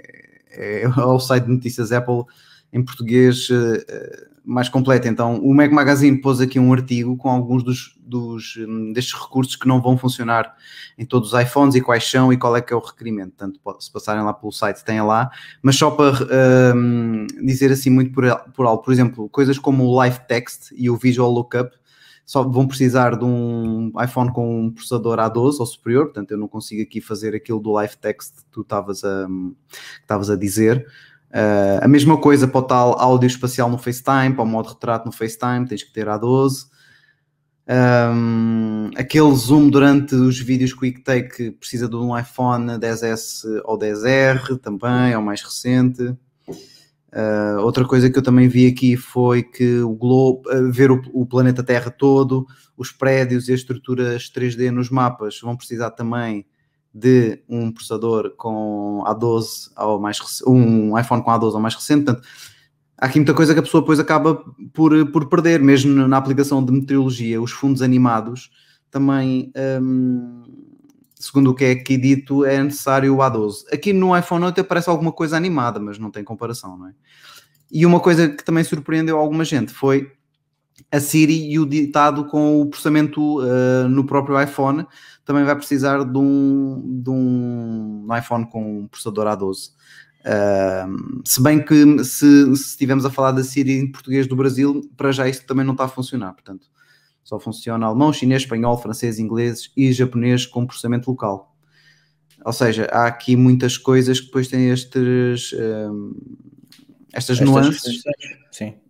[0.51, 2.23] é, é o site de notícias Apple
[2.71, 5.07] em português eh, eh, mais completo.
[5.07, 9.55] Então o Mac Magazine pôs aqui um artigo com alguns dos, dos, hum, destes recursos
[9.55, 10.53] que não vão funcionar
[10.97, 13.33] em todos os iPhones e quais são e qual é que é o requerimento.
[13.35, 15.31] Portanto, se passarem lá pelo site, tem lá.
[15.61, 16.13] Mas só para
[16.75, 20.89] hum, dizer assim muito por, por alto, por exemplo, coisas como o Live Text e
[20.89, 21.71] o Visual Lookup
[22.25, 26.47] só vão precisar de um iPhone com um processador A12 ou superior, portanto eu não
[26.47, 29.27] consigo aqui fazer aquilo do Live Text que tu estavas a,
[30.07, 30.87] que a dizer.
[31.29, 35.05] Uh, a mesma coisa para o tal áudio espacial no FaceTime, para o modo retrato
[35.05, 36.67] no FaceTime, tens que ter A12.
[37.67, 44.59] Um, aquele zoom durante os vídeos Quick Take precisa de um iPhone 10S ou 10R
[44.59, 46.15] também, é o mais recente.
[47.15, 51.01] Uh, outra coisa que eu também vi aqui foi que o globo, uh, ver o,
[51.13, 56.45] o planeta Terra todo, os prédios e as estruturas 3D nos mapas vão precisar também
[56.93, 62.03] de um processador com A12 ao mais um iPhone com A12 ao mais recente.
[62.03, 62.27] Portanto,
[62.97, 64.35] há aqui muita coisa que a pessoa depois acaba
[64.73, 68.49] por, por perder, mesmo na aplicação de meteorologia, os fundos animados
[68.91, 69.51] também,
[69.81, 70.43] hum,
[71.15, 73.65] segundo o que é aqui dito, é necessário o A12.
[73.71, 76.93] Aqui no iPhone 8 aparece alguma coisa animada, mas não tem comparação, não é?
[77.71, 80.11] E uma coisa que também surpreendeu alguma gente foi
[80.91, 84.85] a Siri e o ditado com o processamento uh, no próprio iPhone
[85.23, 89.71] também vai precisar de um, de um iPhone com um processador A12.
[90.21, 95.11] Uh, se bem que se, estivermos a falar da Siri em português do Brasil, para
[95.11, 96.33] já isto também não está a funcionar.
[96.33, 96.67] Portanto,
[97.25, 101.53] só funciona alemão, chinês, espanhol, francês, inglês e japonês com processamento local.
[102.45, 106.15] Ou seja, há aqui muitas coisas que depois têm estes, uh,
[107.11, 108.03] estas, Estas nuances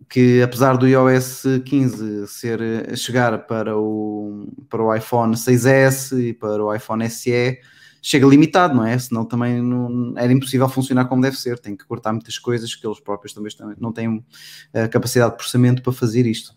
[0.08, 6.64] que apesar do iOS 15 ser, chegar para o, para o iPhone 6S e para
[6.64, 7.58] o iPhone SE,
[8.00, 8.96] chega limitado, não é?
[8.98, 11.58] Senão também não, era impossível funcionar como deve ser.
[11.58, 14.24] Tem que cortar muitas coisas que eles próprios também não têm
[14.72, 16.54] a capacidade de processamento para fazer isto.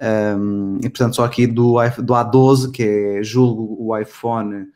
[0.00, 4.68] Um, e portanto, só aqui do, i- do A12, que é, julgo, o iPhone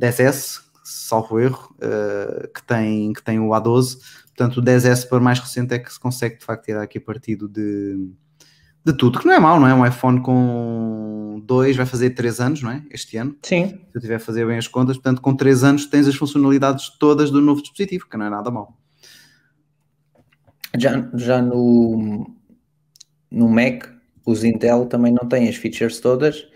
[0.00, 3.98] 10S, salvo erro, uh, que, tem, que tem o A12.
[4.36, 7.48] Portanto, o 10S para mais recente é que se consegue de facto tirar aqui partido
[7.48, 8.10] de,
[8.84, 9.74] de tudo, que não é mau, não é?
[9.74, 12.82] Um iPhone com 2 vai fazer 3 anos, não é?
[12.90, 15.86] Este ano, Sim, se eu tiver a fazer bem as contas, portanto, com 3 anos
[15.86, 18.76] tens as funcionalidades todas do novo dispositivo, que não é nada mau.
[20.78, 22.30] já, já no,
[23.30, 23.86] no Mac,
[24.26, 26.48] os Intel também não têm as features todas,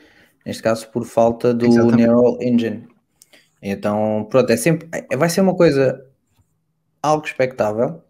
[0.44, 1.96] neste caso por falta do Exatamente.
[1.96, 2.88] Neural Engine.
[3.62, 6.04] Então, pronto, é sempre, é- vai ser uma coisa
[7.02, 8.02] algo expectável.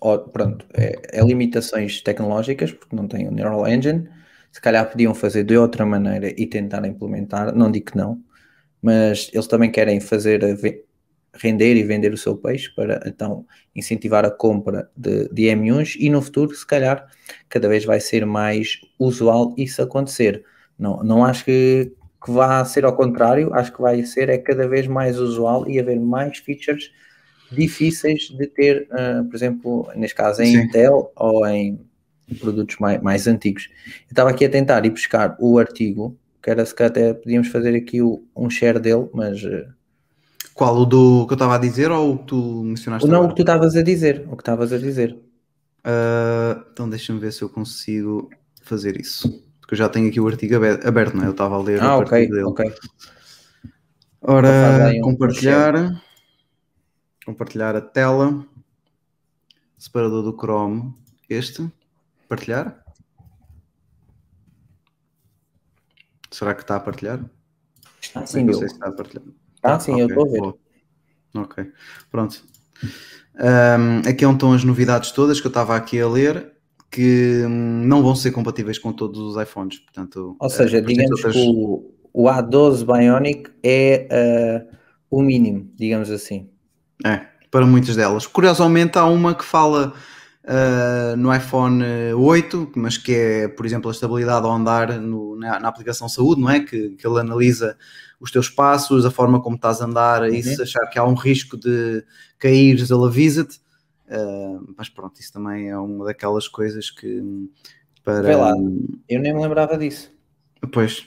[0.00, 4.08] Ó, pronto, é, é limitações tecnológicas, porque não tem o Neural Engine.
[4.52, 8.22] Se calhar podiam fazer de outra maneira e tentar implementar, não digo que não,
[8.82, 10.44] mas eles também querem fazer
[11.40, 16.10] render e vender o seu peixe para então incentivar a compra de, de M1s e
[16.10, 17.06] no futuro, se calhar,
[17.48, 20.44] cada vez vai ser mais usual isso acontecer.
[20.78, 21.92] Não, não acho que,
[22.24, 25.78] que vá ser ao contrário, acho que vai ser é cada vez mais usual e
[25.78, 26.90] haver mais features
[27.50, 30.58] difíceis de ter, ah, por exemplo, neste caso em Sim.
[30.58, 31.80] Intel ou em
[32.38, 33.68] produtos mais, mais antigos.
[33.86, 37.48] Eu estava aqui a tentar ir buscar o artigo, que era se calhar até podíamos
[37.48, 39.74] fazer aqui o- um share dele, mas ah,
[40.56, 40.74] Qual?
[40.78, 43.06] O do que eu estava a dizer ou o que tu mencionaste?
[43.06, 43.30] não o agora?
[43.30, 45.18] que tu estavas a dizer, o que estavas a dizer.
[45.84, 48.30] Ah, então deixa-me ver se eu consigo
[48.62, 49.28] fazer isso.
[49.60, 51.26] Porque eu já tenho aqui o artigo abe- aberto, não é?
[51.26, 52.44] Eu estava a ler Ah, a ok, partir dele.
[52.44, 52.64] ok.
[52.66, 56.02] Então Ora, um- compartilhar.
[57.24, 58.44] Compartilhar a tela.
[59.76, 60.94] Separador do Chrome.
[61.28, 61.70] Este.
[62.28, 62.82] Partilhar.
[66.30, 67.20] Será que está a partilhar?
[68.00, 69.24] Está Sim, não sei se está a partilhar.
[69.66, 70.40] Ah, sim, eu Ok, estou a ver.
[70.40, 70.54] boa.
[71.34, 71.66] Ok,
[72.10, 72.42] pronto.
[73.38, 76.52] Ahm, aqui estão as novidades todas que eu estava aqui a ler
[76.90, 79.78] que hum, não vão ser compatíveis com todos os iPhones.
[79.80, 84.76] Portanto, Ou seja, eh, depois tens digamos outras- que o, o A12 Bionic é ah,
[85.10, 86.48] o mínimo, digamos assim.
[87.04, 88.26] É, para muitas delas.
[88.26, 89.92] Curiosamente, há uma que fala
[90.46, 91.82] uh, no iPhone
[92.14, 96.40] 8, mas que é, por exemplo, a estabilidade ao andar no, na, na, aplicação saúde,
[96.40, 96.60] não é?
[96.60, 97.76] Que, que ele analisa
[98.20, 100.28] os teus passos, a forma como estás a andar, uhum.
[100.28, 102.04] e se achar que há um risco de
[102.38, 103.60] caíres, ele avisa-te.
[104.08, 107.50] Uh, mas pronto, isso também é uma daquelas coisas que
[108.04, 108.22] para.
[108.22, 108.52] Vê lá,
[109.08, 110.12] eu nem me lembrava disso.
[110.72, 111.06] Pois.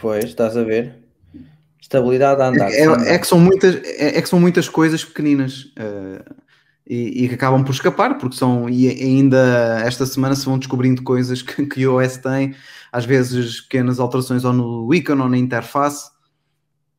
[0.00, 1.04] Pois, estás a ver?
[1.78, 2.72] Estabilidade a andar.
[2.72, 6.34] É, é, que, são muitas, é, é, que são muitas coisas pequeninas uh,
[6.86, 8.68] e, que acabam por escapar, porque são.
[8.68, 12.54] E ainda esta semana se vão descobrindo coisas que, que o OS tem,
[12.92, 16.12] às vezes pequenas alterações ou no ícone ou na interface.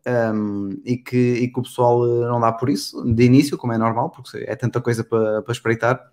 [0.07, 3.73] Um, e, que, e que o pessoal eh, não dá por isso de início, como
[3.73, 6.11] é normal, porque é tanta coisa para, para espreitar.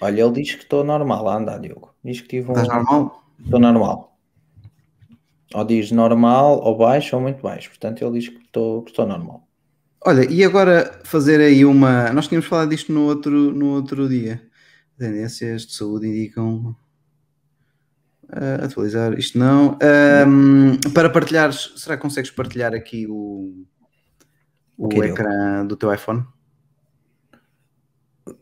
[0.00, 1.92] Olha, ele diz que estou normal a andar, Diogo.
[2.04, 2.52] Diz que tive um.
[2.52, 3.24] Estás normal?
[3.44, 4.16] Estou normal.
[5.52, 7.70] Ou diz normal, ou baixo, ou muito baixo.
[7.70, 9.45] Portanto, ele diz que estou, que estou normal.
[10.04, 12.12] Olha, e agora fazer aí uma.
[12.12, 14.40] Nós tínhamos falado disto no outro, no outro dia.
[14.98, 16.76] Tendências de saúde indicam.
[18.24, 19.78] Uh, atualizar isto não.
[20.26, 23.64] Um, para partilhares, será que consegues partilhar aqui o,
[24.76, 26.24] o, o ecrã do teu iPhone?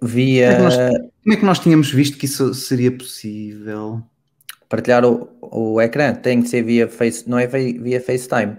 [0.02, 0.56] Via.
[0.56, 0.76] Como é, nós,
[1.22, 4.02] como é, que nós, tínhamos visto que isso seria possível?
[4.68, 8.56] Partilhar o, o ecrã tem que ser via Face, não é via FaceTime.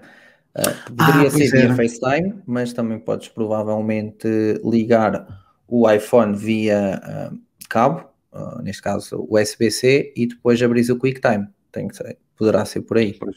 [0.56, 4.26] Uh, poderia ah, ser via FaceTime, mas também podes provavelmente
[4.64, 7.38] ligar o iPhone via uh,
[7.68, 11.46] cabo, uh, neste caso USB-C, e depois abrir o QuickTime.
[11.70, 13.12] Tem que ser, poderá ser por aí.
[13.18, 13.36] Pois,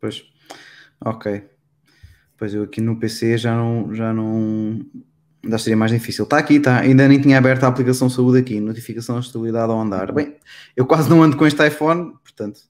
[0.00, 0.24] pois.
[1.04, 1.44] ok.
[2.36, 4.84] Pois eu aqui no PC já não, já não
[5.42, 6.24] ainda seria mais difícil.
[6.24, 6.78] Está aqui, está.
[6.80, 10.12] Ainda nem tinha aberto a aplicação saúde aqui, notificação de estabilidade ao andar.
[10.12, 10.36] Bem,
[10.76, 12.60] eu quase não ando com este iPhone, portanto,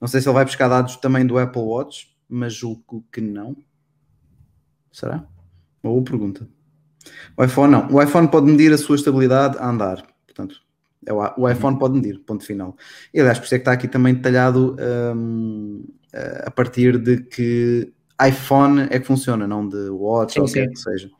[0.00, 3.56] não sei se ele vai buscar dados também do Apple Watch, mas julgo que não.
[4.90, 5.24] Será?
[5.82, 6.48] Boa pergunta.
[7.36, 7.88] O iPhone não.
[7.92, 10.06] O iPhone pode medir a sua estabilidade a andar.
[10.26, 10.62] Portanto,
[11.06, 12.76] é o iPhone pode medir, ponto final.
[13.12, 14.76] E aliás, por isso é que está aqui também detalhado
[15.14, 15.84] um,
[16.44, 17.92] a partir de que
[18.26, 21.10] iPhone é que funciona, não de Watch sim, ou o que é que seja.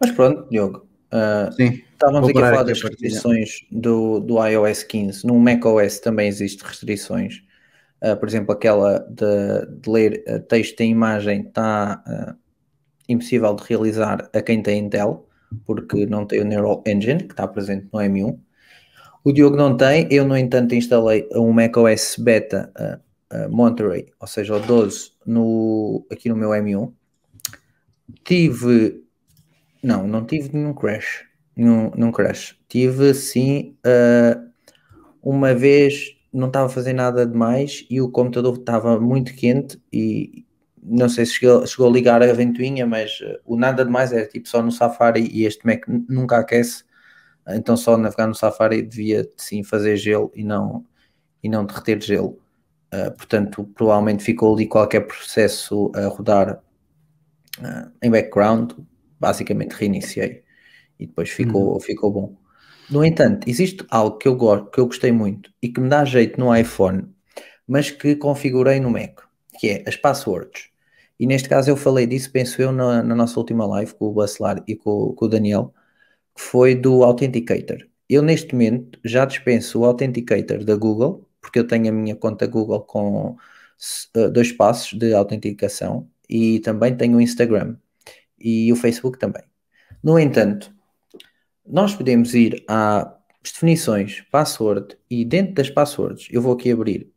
[0.00, 0.86] Mas pronto, Diogo.
[1.10, 5.26] Uh, Sim, estávamos aqui a falar das restrições do, do iOS 15.
[5.26, 7.42] No macOS também existem restrições.
[8.02, 12.02] Uh, por exemplo, aquela de, de ler uh, texto em imagem está
[13.08, 15.26] impossível de realizar a quem tem Intel,
[15.64, 18.38] porque não tem o Neural Engine, que está presente no M1.
[19.24, 22.70] O Diogo não tem, eu, no entanto, instalei um macOS Beta
[23.48, 26.92] Monterey, ou seja, o 12, no, aqui no meu M1
[28.24, 29.04] Tive.
[29.82, 31.24] Não, não tive nenhum crash.
[31.56, 32.58] Nenhum, nenhum crash.
[32.68, 34.50] Tive sim uh,
[35.22, 40.44] uma vez não estava a fazer nada demais e o computador estava muito quente e
[40.82, 44.26] não sei se chegou, chegou a ligar a ventoinha, mas uh, o nada demais era
[44.26, 46.84] tipo só no Safari e este Mac nunca aquece,
[47.48, 50.84] então só navegar no Safari devia sim fazer gelo e não,
[51.42, 52.38] e não derreter gelo.
[52.92, 56.62] Uh, portanto, provavelmente ficou ali qualquer processo a rodar
[57.58, 58.72] uh, em background,
[59.20, 60.42] basicamente reiniciei
[60.98, 61.80] e depois ficou, uhum.
[61.80, 62.36] ficou bom.
[62.90, 66.04] No entanto, existe algo que eu gosto, que eu gostei muito e que me dá
[66.04, 67.06] jeito no iPhone,
[67.66, 69.20] mas que configurei no Mac,
[69.58, 70.70] que é as passwords.
[71.20, 74.12] E neste caso eu falei disso, penso eu, na, na nossa última live com o
[74.12, 75.74] Bacelar e com, com, o Daniel,
[76.34, 77.86] que foi do Authenticator.
[78.08, 82.46] Eu neste momento já dispenso o Authenticator da Google, porque eu tenho a minha conta
[82.46, 83.36] Google com
[84.16, 87.76] uh, dois passos de autenticação e também tenho o Instagram
[88.38, 89.42] e o Facebook também.
[90.02, 90.72] No entanto,
[91.68, 93.06] nós podemos ir às
[93.42, 97.12] definições, password, e dentro das passwords, eu vou aqui abrir,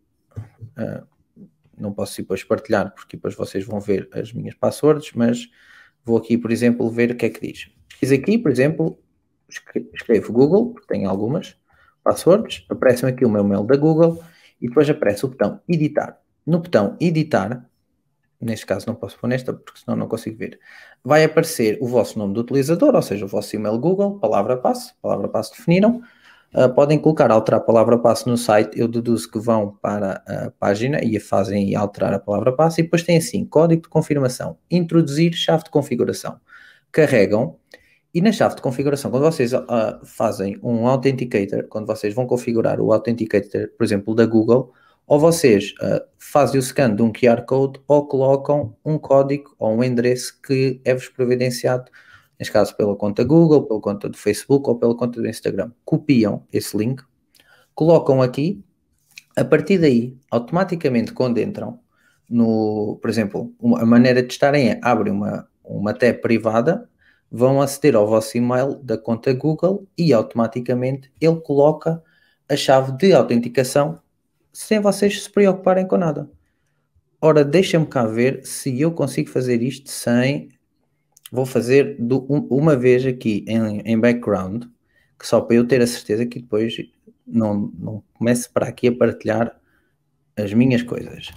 [0.78, 1.06] uh,
[1.78, 5.50] não posso depois partilhar, porque depois vocês vão ver as minhas passwords, mas
[6.04, 7.72] vou aqui, por exemplo, ver o que é que diz.
[7.98, 9.00] Fiz aqui, por exemplo,
[9.94, 11.56] escrevo Google, porque tenho algumas
[12.04, 14.24] passwords, aparece-me aqui o meu mail da Google,
[14.60, 16.20] e depois aparece o botão editar.
[16.46, 17.70] No botão editar,
[18.42, 20.60] neste caso não posso pôr nesta porque senão não consigo ver,
[21.04, 24.94] vai aparecer o vosso nome do utilizador, ou seja, o vosso e-mail Google, palavra passe,
[25.02, 26.02] palavra passe definiram,
[26.56, 31.04] uh, podem colocar alterar palavra passe no site, eu deduzo que vão para a página
[31.04, 35.34] e a fazem alterar a palavra passe e depois tem assim, código de confirmação, introduzir
[35.34, 36.40] chave de configuração,
[36.92, 37.58] carregam
[38.14, 39.60] e na chave de configuração, quando vocês uh,
[40.04, 44.74] fazem um authenticator, quando vocês vão configurar o authenticator, por exemplo, da Google,
[45.12, 49.76] ou vocês uh, fazem o scan de um QR Code ou colocam um código ou
[49.76, 51.92] um endereço que é-vos providenciado,
[52.40, 55.70] neste caso pela conta Google, pela conta do Facebook ou pela conta do Instagram.
[55.84, 57.04] Copiam esse link,
[57.76, 58.64] colocam aqui,
[59.36, 61.78] a partir daí, automaticamente quando entram
[62.30, 66.90] no, por exemplo, uma, a maneira de estarem é abrem uma, uma tab privada,
[67.30, 72.02] vão aceder ao vosso e-mail da conta Google e automaticamente ele coloca
[72.48, 74.01] a chave de autenticação
[74.52, 76.30] sem vocês se preocuparem com nada.
[77.20, 80.50] Ora, deixa-me cá ver se eu consigo fazer isto sem.
[81.32, 84.66] Vou fazer do, um, uma vez aqui em, em background,
[85.18, 86.76] que só para eu ter a certeza que depois
[87.26, 89.56] não, não comece para aqui a partilhar
[90.36, 91.32] as minhas coisas.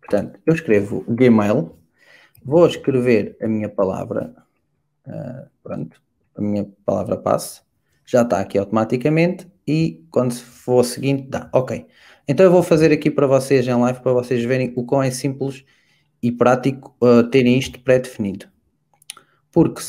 [0.00, 1.76] Portanto, eu escrevo Gmail,
[2.42, 4.34] vou escrever a minha palavra,
[5.06, 6.00] uh, pronto,
[6.34, 7.60] a minha palavra passe,
[8.04, 11.86] já está aqui automaticamente e quando for o seguinte dá, ok.
[12.28, 15.10] Então eu vou fazer aqui para vocês em live, para vocês verem o quão é
[15.10, 15.64] simples
[16.22, 18.46] e prático uh, terem isto pré-definido.
[19.52, 19.80] Porque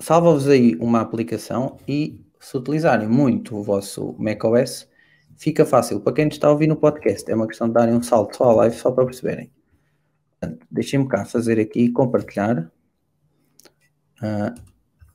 [0.00, 4.88] salva-vos aí uma aplicação e se utilizarem muito o vosso macOS,
[5.36, 6.00] fica fácil.
[6.00, 8.52] Para quem está a ouvir no podcast, é uma questão de darem um salto à
[8.52, 9.50] live, só para perceberem.
[10.70, 12.70] Deixem-me cá fazer aqui, compartilhar.
[14.22, 14.54] Uh,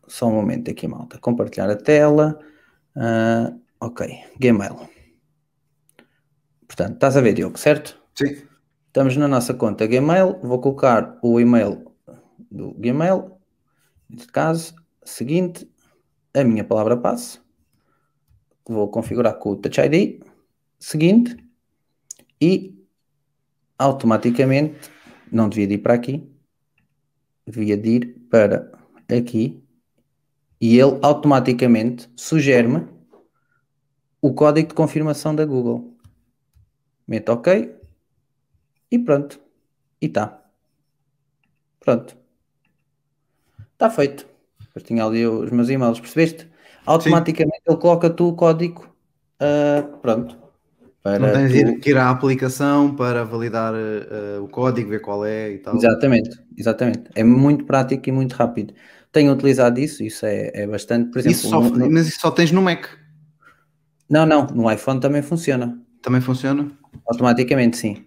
[0.08, 1.18] só um momento aqui, malta.
[1.20, 2.38] Compartilhar a tela.
[2.96, 4.08] Uh, ok,
[4.40, 4.91] Gmail.
[6.72, 8.02] Portanto, estás a ver, Diogo, certo?
[8.16, 8.48] Sim.
[8.88, 10.40] Estamos na nossa conta Gmail.
[10.42, 11.92] Vou colocar o e-mail
[12.50, 13.30] do Gmail.
[14.10, 15.70] Neste caso, seguinte,
[16.34, 17.42] a minha palavra passe
[18.66, 20.24] vou configurar com o Touch ID,
[20.80, 21.36] seguinte,
[22.40, 22.82] e
[23.78, 24.90] automaticamente,
[25.30, 26.26] não devia de ir para aqui,
[27.46, 28.72] devia de ir para
[29.10, 29.62] aqui,
[30.62, 32.88] e ele automaticamente sugere-me
[34.22, 35.91] o código de confirmação da Google.
[37.08, 37.76] Meto OK
[38.92, 39.40] e pronto.
[40.02, 40.42] E está.
[41.80, 42.16] Pronto.
[43.74, 44.28] Está feito.
[44.60, 46.52] Depois tinha ali os meus e-mails, percebeste?
[46.86, 47.72] automaticamente Sim.
[47.72, 48.86] ele coloca tu o código,
[49.42, 50.38] uh, pronto.
[51.04, 51.80] Para não tens tu...
[51.80, 55.76] que ir à aplicação para validar uh, o código, ver qual é e tal.
[55.76, 57.04] Exatamente, exatamente.
[57.16, 58.74] É muito prático e muito rápido.
[59.12, 61.38] Tenho utilizado isso, isso é, é bastante, por exemplo...
[61.38, 62.86] Isso só, no, Mas isso só tens no Mac?
[64.10, 65.78] Não, não, no iPhone também funciona.
[66.02, 66.72] Também funciona?
[67.08, 68.06] Automaticamente, sim.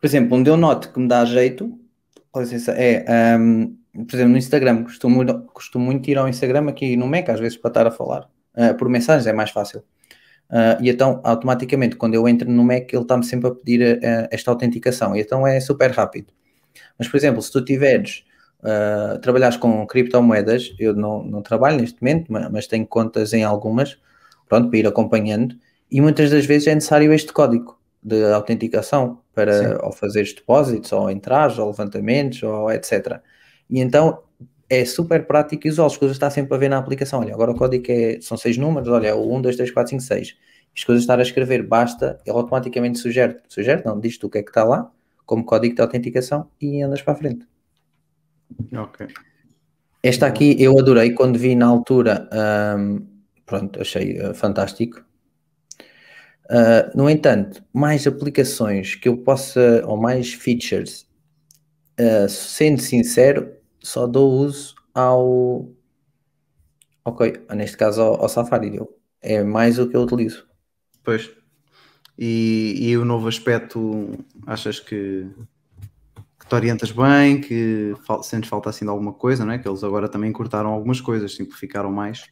[0.00, 1.78] Por exemplo, onde eu noto que me dá jeito,
[2.68, 3.04] é...
[3.38, 7.38] Um, por exemplo, no Instagram, costumo, costumo muito ir ao Instagram aqui no Mac, às
[7.38, 8.28] vezes para estar a falar.
[8.56, 9.84] Uh, por mensagens é mais fácil.
[10.50, 14.28] Uh, e então, automaticamente, quando eu entro no Mac, ele está-me sempre a pedir uh,
[14.30, 15.14] esta autenticação.
[15.14, 16.32] E então é super rápido.
[16.98, 18.24] Mas, por exemplo, se tu tiveres,
[18.60, 23.44] uh, trabalhares com criptomoedas, eu não, não trabalho neste momento, mas, mas, tenho contas em
[23.44, 23.96] algumas,
[24.48, 25.56] pronto, para ir acompanhando.
[25.90, 31.10] E muitas das vezes é necessário este código de autenticação para ou fazer depósitos, ou
[31.10, 33.20] entrares, ou levantamentos, ou etc.
[33.70, 34.22] E então
[34.68, 37.20] é super prático e usá As coisas está sempre a ver na aplicação.
[37.20, 39.90] Olha, agora o código é, são seis números, olha, é o 1, 2, 3, 4,
[39.90, 40.36] 5, 6.
[40.76, 44.42] As coisas estar a escrever, basta, ele automaticamente sugere, sugere, não, diz-te o que é
[44.42, 44.90] que está lá,
[45.24, 47.46] como código de autenticação e andas para a frente.
[48.76, 49.06] Ok.
[50.02, 52.28] Esta aqui eu adorei quando vi na altura,
[52.78, 53.06] um,
[53.46, 55.02] pronto, achei uh, fantástico.
[56.50, 61.06] Uh, no entanto, mais aplicações que eu possa, ou mais features
[61.98, 63.50] uh, sendo sincero,
[63.82, 65.68] só dou uso ao.
[67.04, 68.78] Ok, neste caso ao, ao Safari.
[69.20, 70.46] É mais o que eu utilizo.
[71.02, 71.30] Pois.
[72.18, 75.26] E, e o novo aspecto, achas que,
[76.38, 79.58] que te orientas bem, que fal, sentes falta assim de alguma coisa, não é?
[79.58, 82.30] Que eles agora também cortaram algumas coisas, simplificaram mais.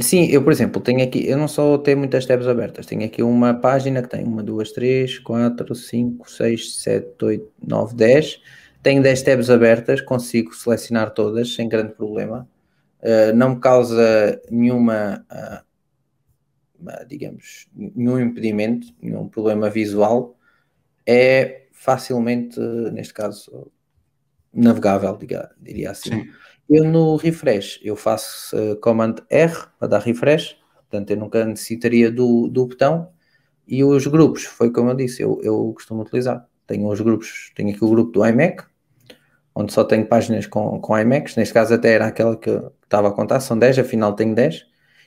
[0.00, 3.22] Sim, eu, por exemplo, tenho aqui, eu não só tenho muitas tabs abertas, tenho aqui
[3.22, 8.40] uma página que tem uma, duas, três, quatro, cinco, seis, sete, oito, nove, dez
[8.84, 12.46] tenho 10 tabs abertas, consigo selecionar todas sem grande problema.
[13.00, 20.38] Uh, não me causa nenhuma, uh, digamos, nenhum impedimento, nenhum problema visual.
[21.06, 22.60] É facilmente,
[22.92, 23.72] neste caso,
[24.52, 26.24] navegável, diga, diria assim.
[26.24, 26.30] Sim.
[26.68, 32.10] Eu no refresh, eu faço uh, Command R para dar refresh, portanto eu nunca necessitaria
[32.10, 33.08] do, do botão.
[33.66, 36.46] E os grupos, foi como eu disse, eu, eu costumo utilizar.
[36.66, 38.64] Tenho os grupos, tenho aqui o grupo do iMac,
[39.54, 42.50] onde só tenho páginas com, com IMAX, neste caso até era aquela que
[42.82, 44.66] estava a contar, são 10, afinal tenho 10.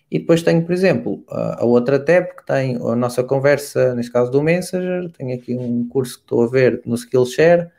[0.10, 4.12] E depois tenho, por exemplo, a, a outra tab que tem a nossa conversa, neste
[4.12, 7.70] caso do Messenger, tenho aqui um curso que estou a ver no Skillshare,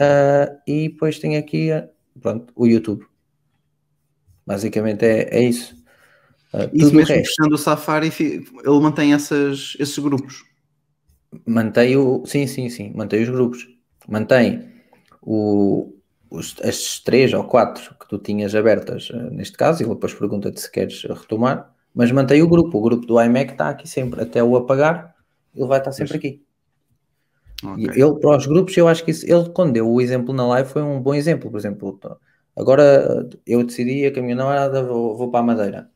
[0.00, 1.70] uh, e depois tenho aqui
[2.20, 3.04] pronto, o YouTube.
[4.46, 5.76] Basicamente é, é isso.
[6.52, 10.44] Uh, isso mesmo fechando o Safari, ele mantém essas, esses grupos?
[11.46, 13.68] Mantém o, sim, sim, sim, mantém os grupos.
[14.08, 14.66] Mantém
[15.20, 15.92] o,
[16.30, 20.60] os, estes três ou quatro que tu tinhas abertas eh, neste caso, e depois pergunta-te
[20.60, 22.78] se queres retomar, mas mantém o grupo.
[22.78, 25.14] O grupo do iMac está aqui sempre, até o apagar,
[25.54, 26.47] ele vai estar sempre aqui.
[27.64, 28.02] Okay.
[28.02, 30.68] Ele, para os grupos, eu acho que isso, ele, quando deu o exemplo na live,
[30.68, 31.50] foi um bom exemplo.
[31.50, 31.98] Por exemplo,
[32.56, 35.90] agora eu decidi a namorada vou, vou para a Madeira.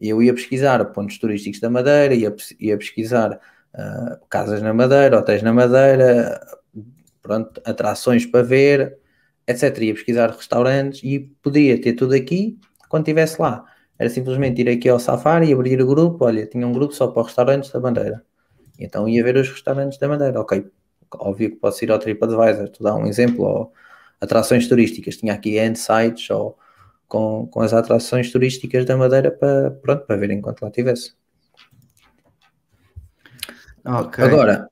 [0.00, 3.40] E eu ia pesquisar pontos turísticos da Madeira, ia, ia pesquisar
[3.74, 6.40] uh, casas na Madeira, hotéis na Madeira,
[7.22, 8.98] pronto, atrações para ver,
[9.46, 9.76] etc.
[9.78, 13.64] Ia pesquisar restaurantes e podia ter tudo aqui quando estivesse lá.
[13.98, 16.24] Era simplesmente ir aqui ao Safari e abrir o grupo.
[16.24, 18.24] Olha, tinha um grupo só para restaurantes da Madeira.
[18.78, 20.40] Então ia ver os restaurantes da Madeira.
[20.40, 20.64] Ok,
[21.14, 23.72] óbvio que posso ir ao TripAdvisor, estou a dar um exemplo, ou
[24.20, 25.16] atrações turísticas.
[25.16, 26.58] Tinha aqui sites ou
[27.06, 31.14] com, com as atrações turísticas da Madeira para, pronto, para ver enquanto lá estivesse.
[33.84, 34.24] Okay.
[34.24, 34.68] Agora,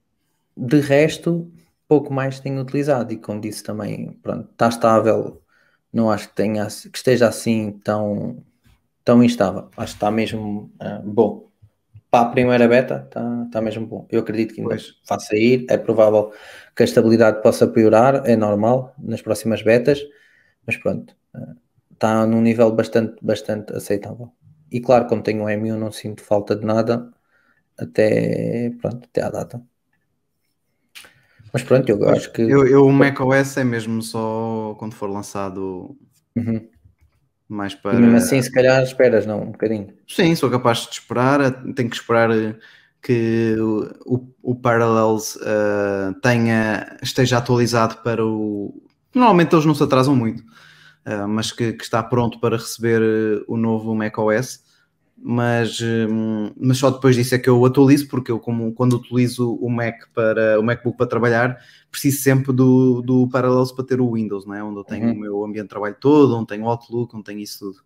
[0.57, 1.51] de resto,
[1.89, 5.43] pouco mais tenho utilizado e como disse também, pronto, está estável,
[5.93, 8.45] não acho que, tenha, que esteja assim tão,
[9.05, 11.49] tão instável, acho que está mesmo uh, bom.
[12.17, 14.07] Para a primeira beta está, está mesmo bom.
[14.11, 16.33] Eu acredito que ainda vai sair, é provável
[16.75, 20.01] que a estabilidade possa piorar, é normal nas próximas betas,
[20.67, 21.15] mas pronto,
[21.93, 24.33] está num nível bastante, bastante aceitável.
[24.73, 27.13] E claro, como tenho um M1 não sinto falta de nada
[27.79, 29.63] até, pronto, até à data.
[31.53, 32.41] Mas pronto, eu acho que.
[32.41, 35.95] Eu, eu o macOS é mesmo só quando for lançado
[36.35, 36.67] uhum.
[37.49, 37.97] Mais para.
[37.97, 39.43] E mesmo assim, se calhar esperas, não?
[39.43, 39.93] Um bocadinho.
[40.07, 41.51] Sim, sou capaz de esperar.
[41.75, 42.31] Tenho que esperar
[43.03, 43.57] que
[44.05, 48.83] o, o Parallels uh, tenha, esteja atualizado para o.
[49.15, 53.01] Normalmente eles não se atrasam muito, uh, mas que, que, está pronto para receber
[53.47, 54.66] o novo macOS
[55.19, 59.55] mas, hum, mas só depois disso é que eu atualizo, porque eu, como quando utilizo
[59.55, 61.59] o Mac para o MacBook para trabalhar,
[61.91, 64.63] preciso sempre do, do Parallels para ter o Windows, não é?
[64.63, 65.13] onde eu tenho uhum.
[65.13, 67.79] o meu ambiente de trabalho todo, onde tenho o Outlook, onde tenho isso tudo.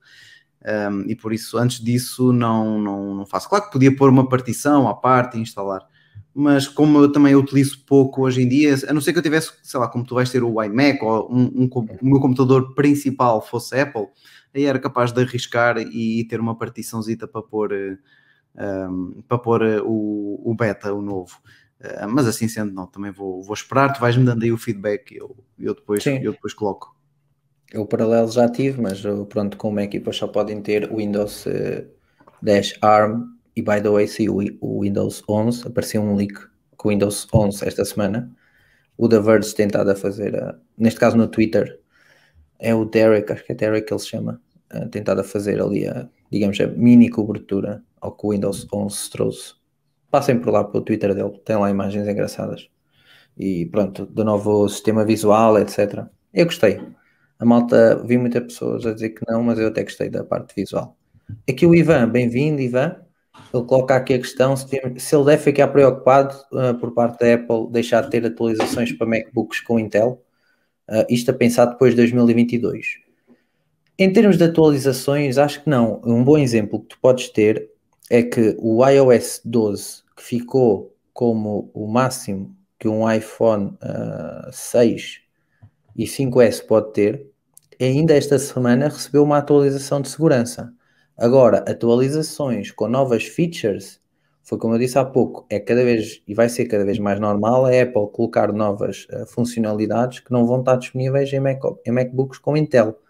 [0.92, 3.48] Um, e por isso, antes disso, não, não, não faço.
[3.48, 5.86] Claro que podia pôr uma partição à parte e instalar,
[6.34, 9.52] mas como eu também utilizo pouco hoje em dia, a não ser que eu tivesse,
[9.62, 11.70] sei lá, como tu vais ter o iMac ou um, um,
[12.02, 14.08] o meu computador principal fosse Apple
[14.54, 17.96] aí era capaz de arriscar e ter uma partiçãozita para pôr, um,
[18.58, 21.40] ehm, para pôr eh, o, o beta, o novo.
[21.80, 25.12] Uh, mas assim sendo, não, também vou, vou esperar, tu vais-me dando aí o feedback
[25.12, 26.94] e eu, eu, depois, eu depois coloco.
[27.72, 31.86] Eu paralelo já tive, mas pronto, como equipas só podem ter Windows uh,
[32.42, 36.34] 10 ARM e by the way, se o, Windows 11, apareceu um leak
[36.76, 38.30] com o Windows 11 esta semana.
[38.96, 40.34] O da Verge tentado a fazer,
[40.76, 41.80] neste caso no Twitter,
[42.60, 44.40] é o Derek, acho que é Derek que ele se chama,
[44.72, 49.10] uh, tentado a fazer ali a, digamos, a mini cobertura ao que o Windows 11
[49.10, 49.54] trouxe.
[50.10, 52.68] Passem por lá pelo Twitter dele, tem lá imagens engraçadas.
[53.38, 56.04] E pronto, do novo sistema visual, etc.
[56.32, 56.80] Eu gostei.
[57.38, 60.54] A malta, vi muitas pessoas a dizer que não, mas eu até gostei da parte
[60.54, 60.96] visual.
[61.48, 62.96] Aqui o Ivan, bem-vindo, Ivan.
[63.54, 64.66] Ele coloca aqui a questão se,
[64.98, 69.06] se ele deve ficar preocupado uh, por parte da Apple deixar de ter atualizações para
[69.06, 70.22] MacBooks com Intel.
[70.90, 72.98] Uh, isto a pensar depois de 2022.
[73.96, 76.00] Em termos de atualizações, acho que não.
[76.04, 77.70] Um bom exemplo que tu podes ter
[78.10, 84.50] é que o iOS 12, que ficou como o máximo que um iPhone uh, ah,
[84.50, 85.20] 6
[85.94, 87.26] e 5S pode ter,
[87.78, 90.72] ainda esta semana recebeu uma atualização de segurança.
[91.16, 93.99] Agora, atualizações com novas features
[94.50, 97.20] foi como eu disse há pouco, é cada vez e vai ser cada vez mais
[97.20, 101.92] normal a Apple colocar novas uh, funcionalidades que não vão estar disponíveis em, Mac, em
[101.92, 103.00] MacBooks com Intel.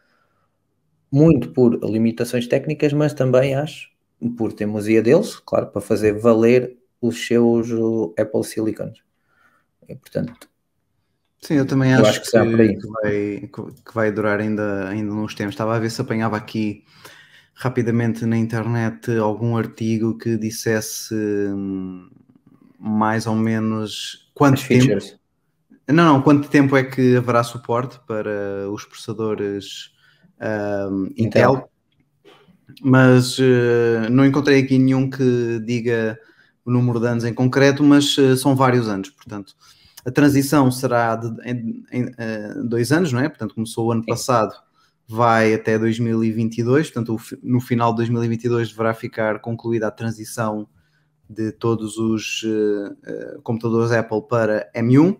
[1.10, 3.88] Muito por limitações técnicas, mas também acho
[4.36, 7.70] por teimosia deles, claro, para fazer valer os seus
[8.18, 9.02] Apple Silicons.
[9.88, 10.46] E, portanto,
[11.40, 15.10] Sim, eu também eu acho, acho, que, que, que, vai, que vai durar ainda, ainda
[15.14, 15.54] uns tempos.
[15.54, 16.84] Estava a ver se apanhava aqui
[17.54, 22.08] rapidamente na internet algum artigo que dissesse hum,
[22.78, 24.84] mais ou menos quanto tempo.
[24.84, 25.20] Features.
[25.86, 29.90] Não, não, quanto tempo é que haverá suporte para os processadores
[30.40, 31.54] um, Intel.
[31.54, 31.70] Intel.
[32.82, 36.18] Mas uh, não encontrei aqui nenhum que diga
[36.64, 39.54] o número de anos em concreto, mas uh, são vários anos, portanto.
[40.06, 43.28] A transição será de, em, em uh, dois anos, não é?
[43.28, 44.06] Portanto, começou o ano Sim.
[44.06, 44.54] passado
[45.10, 50.68] vai até 2022, portanto, no final de 2022 deverá ficar concluída a transição
[51.28, 55.18] de todos os uh, computadores Apple para M1,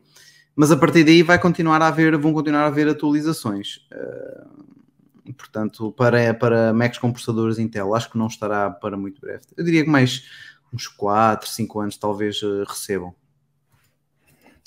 [0.55, 3.79] mas a partir daí vai continuar a haver, vão continuar a haver atualizações.
[3.93, 9.43] Uh, portanto, para, para Macs com processadores Intel, acho que não estará para muito breve.
[9.57, 10.25] Eu diria que mais
[10.73, 13.13] uns 4, 5 anos talvez recebam.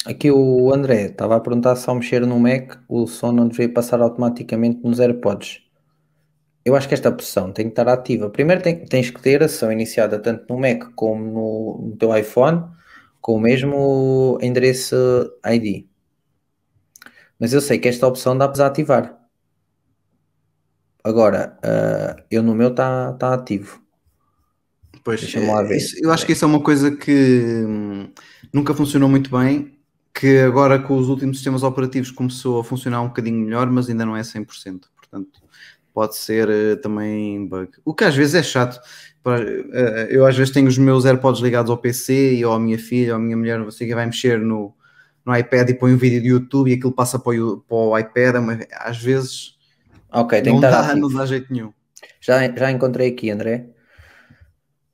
[0.06, 3.74] Aqui o André estava a perguntar se ao mexer no Mac o som não deveria
[3.74, 5.62] passar automaticamente nos AirPods.
[6.66, 8.30] Eu acho que esta opção tem que estar ativa.
[8.30, 12.16] Primeiro tem, tens que ter a sessão iniciada tanto no Mac como no, no teu
[12.16, 12.64] iPhone,
[13.22, 14.96] com o mesmo endereço
[15.46, 15.86] ID.
[17.40, 19.20] Mas eu sei que esta opção dá para desativar.
[21.04, 23.82] Agora, uh, eu no meu está tá ativo.
[25.04, 25.78] Pois, Deixa-me lá ver.
[25.78, 28.10] Isso, eu acho que isso é uma coisa que hum,
[28.54, 29.78] nunca funcionou muito bem,
[30.14, 34.06] que agora com os últimos sistemas operativos começou a funcionar um bocadinho melhor, mas ainda
[34.06, 34.82] não é 100%.
[34.96, 35.42] Portanto,
[35.94, 37.72] pode ser uh, também bug.
[37.84, 38.80] O que às vezes é chato.
[39.26, 39.74] Uh,
[40.10, 43.14] eu às vezes tenho os meus AirPods ligados ao PC e ou à minha filha
[43.14, 44.74] ou à minha mulher, você que vai mexer no,
[45.26, 47.98] no iPad e põe um vídeo do YouTube e aquilo passa para o, para o
[47.98, 49.54] iPad, mas às vezes
[50.14, 51.74] Ok, tem não, dá, não dá jeito nenhum.
[52.22, 53.66] Já, já encontrei aqui, André.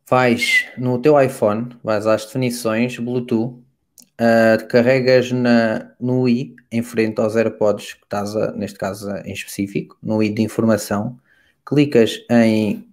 [0.09, 3.61] Vais no teu iPhone, vais às definições, Bluetooth,
[4.19, 9.33] uh, carregas na, no i em frente aos AirPods, que estás a, neste caso em
[9.33, 11.17] específico, no i de informação,
[11.65, 12.87] clicas em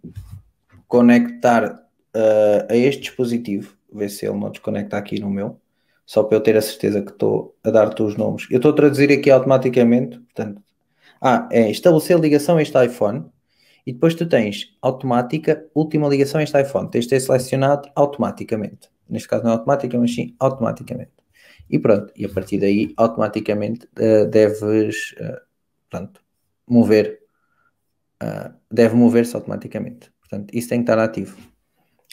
[0.89, 5.61] conectar uh, a este dispositivo, ver se ele não desconecta aqui no meu,
[6.05, 8.47] só para eu ter a certeza que estou a dar-te os nomes.
[8.51, 10.63] Eu estou a traduzir aqui automaticamente, portanto,
[11.21, 13.25] ah, é estabelecer ligação a este iPhone
[13.87, 16.91] e depois tu tens automática, última ligação a este iPhone.
[16.91, 18.91] Tens de ter selecionado automaticamente.
[19.09, 21.16] Neste caso não é automática, mas sim automaticamente.
[21.69, 25.41] E pronto, e a partir daí automaticamente uh, deves uh,
[25.91, 26.21] pronto,
[26.67, 27.21] mover,
[28.23, 30.13] uh, deve mover-se automaticamente.
[30.21, 31.37] Portanto, isso tem que estar ativo.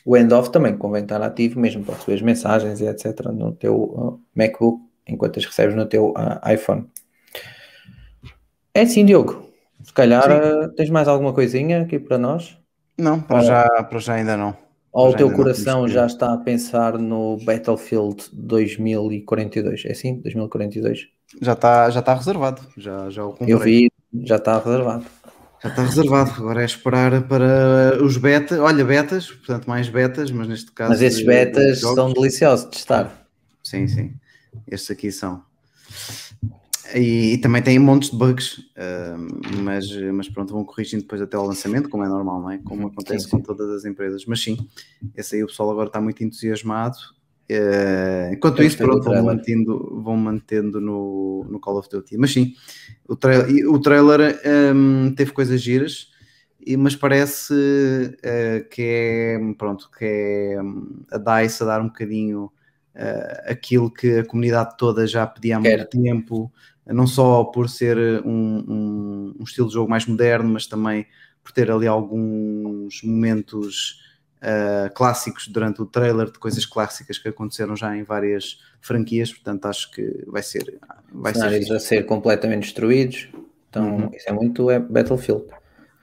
[0.06, 3.22] O end-off também convém estar ativo, mesmo para receber mensagens e etc.
[3.34, 6.14] no teu MacBook, enquanto as recebes no teu
[6.52, 6.90] iPhone.
[8.74, 9.50] É sim, Diogo.
[9.82, 10.28] Se calhar
[10.76, 12.58] tens mais alguma coisinha aqui para nós?
[12.98, 14.63] Não, para, uh, já, para já ainda não.
[14.94, 19.86] Ou o teu coração já está a pensar no Battlefield 2042?
[19.86, 20.22] É assim?
[20.22, 21.08] 2042?
[21.42, 22.62] Já está, já está reservado.
[22.78, 23.54] Já, já o comprei.
[23.54, 23.92] Eu vi,
[24.24, 25.06] já está reservado.
[25.64, 26.32] Já está reservado.
[26.38, 28.60] Agora é esperar para os betas.
[28.60, 30.92] Olha, betas, portanto, mais betas, mas neste caso.
[30.92, 33.28] Mas esses betas são deliciosos de estar.
[33.64, 34.14] Sim, sim.
[34.70, 35.42] Estes aqui são.
[36.94, 41.38] E, e, também tem montes de bugs, uh, mas, mas pronto, vão corrigindo depois até
[41.38, 42.58] o lançamento, como é normal, não é?
[42.60, 43.38] Como acontece sim, sim.
[43.38, 44.26] com todas as empresas.
[44.26, 44.58] Mas sim,
[45.16, 46.98] esse aí o pessoal agora está muito entusiasmado.
[47.50, 52.18] Uh, enquanto isso, pronto, vão mantendo, vão mantendo no, no Call of Duty.
[52.18, 52.54] Mas sim,
[53.08, 54.40] o, tra o trailer
[54.74, 56.10] um, teve coisas giras,
[56.78, 60.58] mas parece uh, que é, pronto, que é
[61.12, 62.52] a DICE a dar um bocadinho
[62.96, 66.52] uh, aquilo que a comunidade toda já pedia há muito tempo,
[66.86, 71.06] não só por ser um, um, um, estilo de jogo mais moderno, mas também
[71.42, 74.02] por ter ali alguns momentos
[74.42, 79.66] uh, clássicos durante o trailer de coisas clássicas que aconteceram já em várias franquias, portanto
[79.66, 80.80] acho que vai ser
[81.12, 83.30] vai cenários ser a ser completamente destruídos,
[83.70, 84.10] então uhum.
[84.14, 85.46] isso é muito é Battlefield.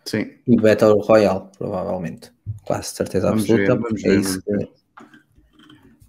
[0.04, 0.30] Sim.
[0.46, 2.32] E Battle Royale, provavelmente.
[2.64, 3.74] Quase certeza vamos absoluta.
[3.74, 4.68] Ver, vamos é ver, isso que...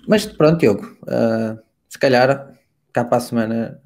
[0.07, 2.53] Mas pronto, Diogo, uh, se calhar
[2.91, 3.79] cá para a semana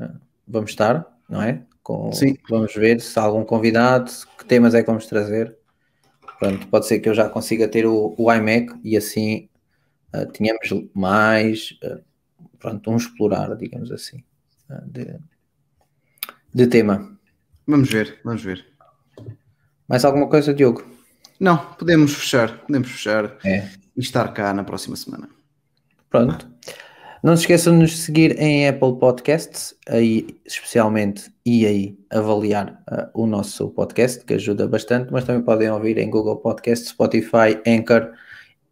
[0.47, 1.63] vamos estar, não é?
[1.81, 2.35] Com, Sim.
[2.49, 5.55] Vamos ver se há algum convidado, que temas é que vamos trazer.
[6.39, 9.49] Pronto, pode ser que eu já consiga ter o, o iMac e assim
[10.13, 12.03] uh, tenhamos mais, uh,
[12.59, 14.23] pronto, um explorar, digamos assim,
[14.69, 15.17] uh, de,
[16.53, 17.17] de tema.
[17.67, 18.65] Vamos ver, vamos ver.
[19.87, 20.83] Mais alguma coisa, Diogo?
[21.39, 23.69] Não, podemos fechar, podemos fechar é.
[23.95, 25.29] e estar cá na próxima semana.
[26.09, 26.54] Pronto.
[27.25, 33.09] Não se esqueçam de nos seguir em Apple Podcasts, aí especialmente, e aí avaliar uh,
[33.15, 38.11] o nosso podcast, que ajuda bastante, mas também podem ouvir em Google Podcasts, Spotify, Anchor,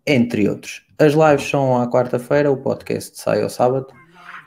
[0.06, 0.84] entre outros.
[1.00, 3.88] As lives são à quarta-feira, o podcast sai ao sábado.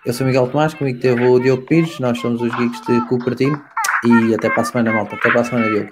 [0.05, 3.61] Eu sou Miguel Tomás, comigo teve o Diogo Pires, nós somos os geeks de Cupertino
[4.05, 5.17] e até para a semana, malta.
[5.17, 5.89] Até para a semana, Diogo.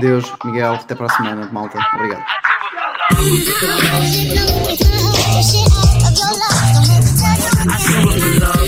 [0.00, 1.78] Deus, Miguel, até para a semana, malta.
[1.96, 2.24] Obrigado.
[8.00, 8.60] do it for love.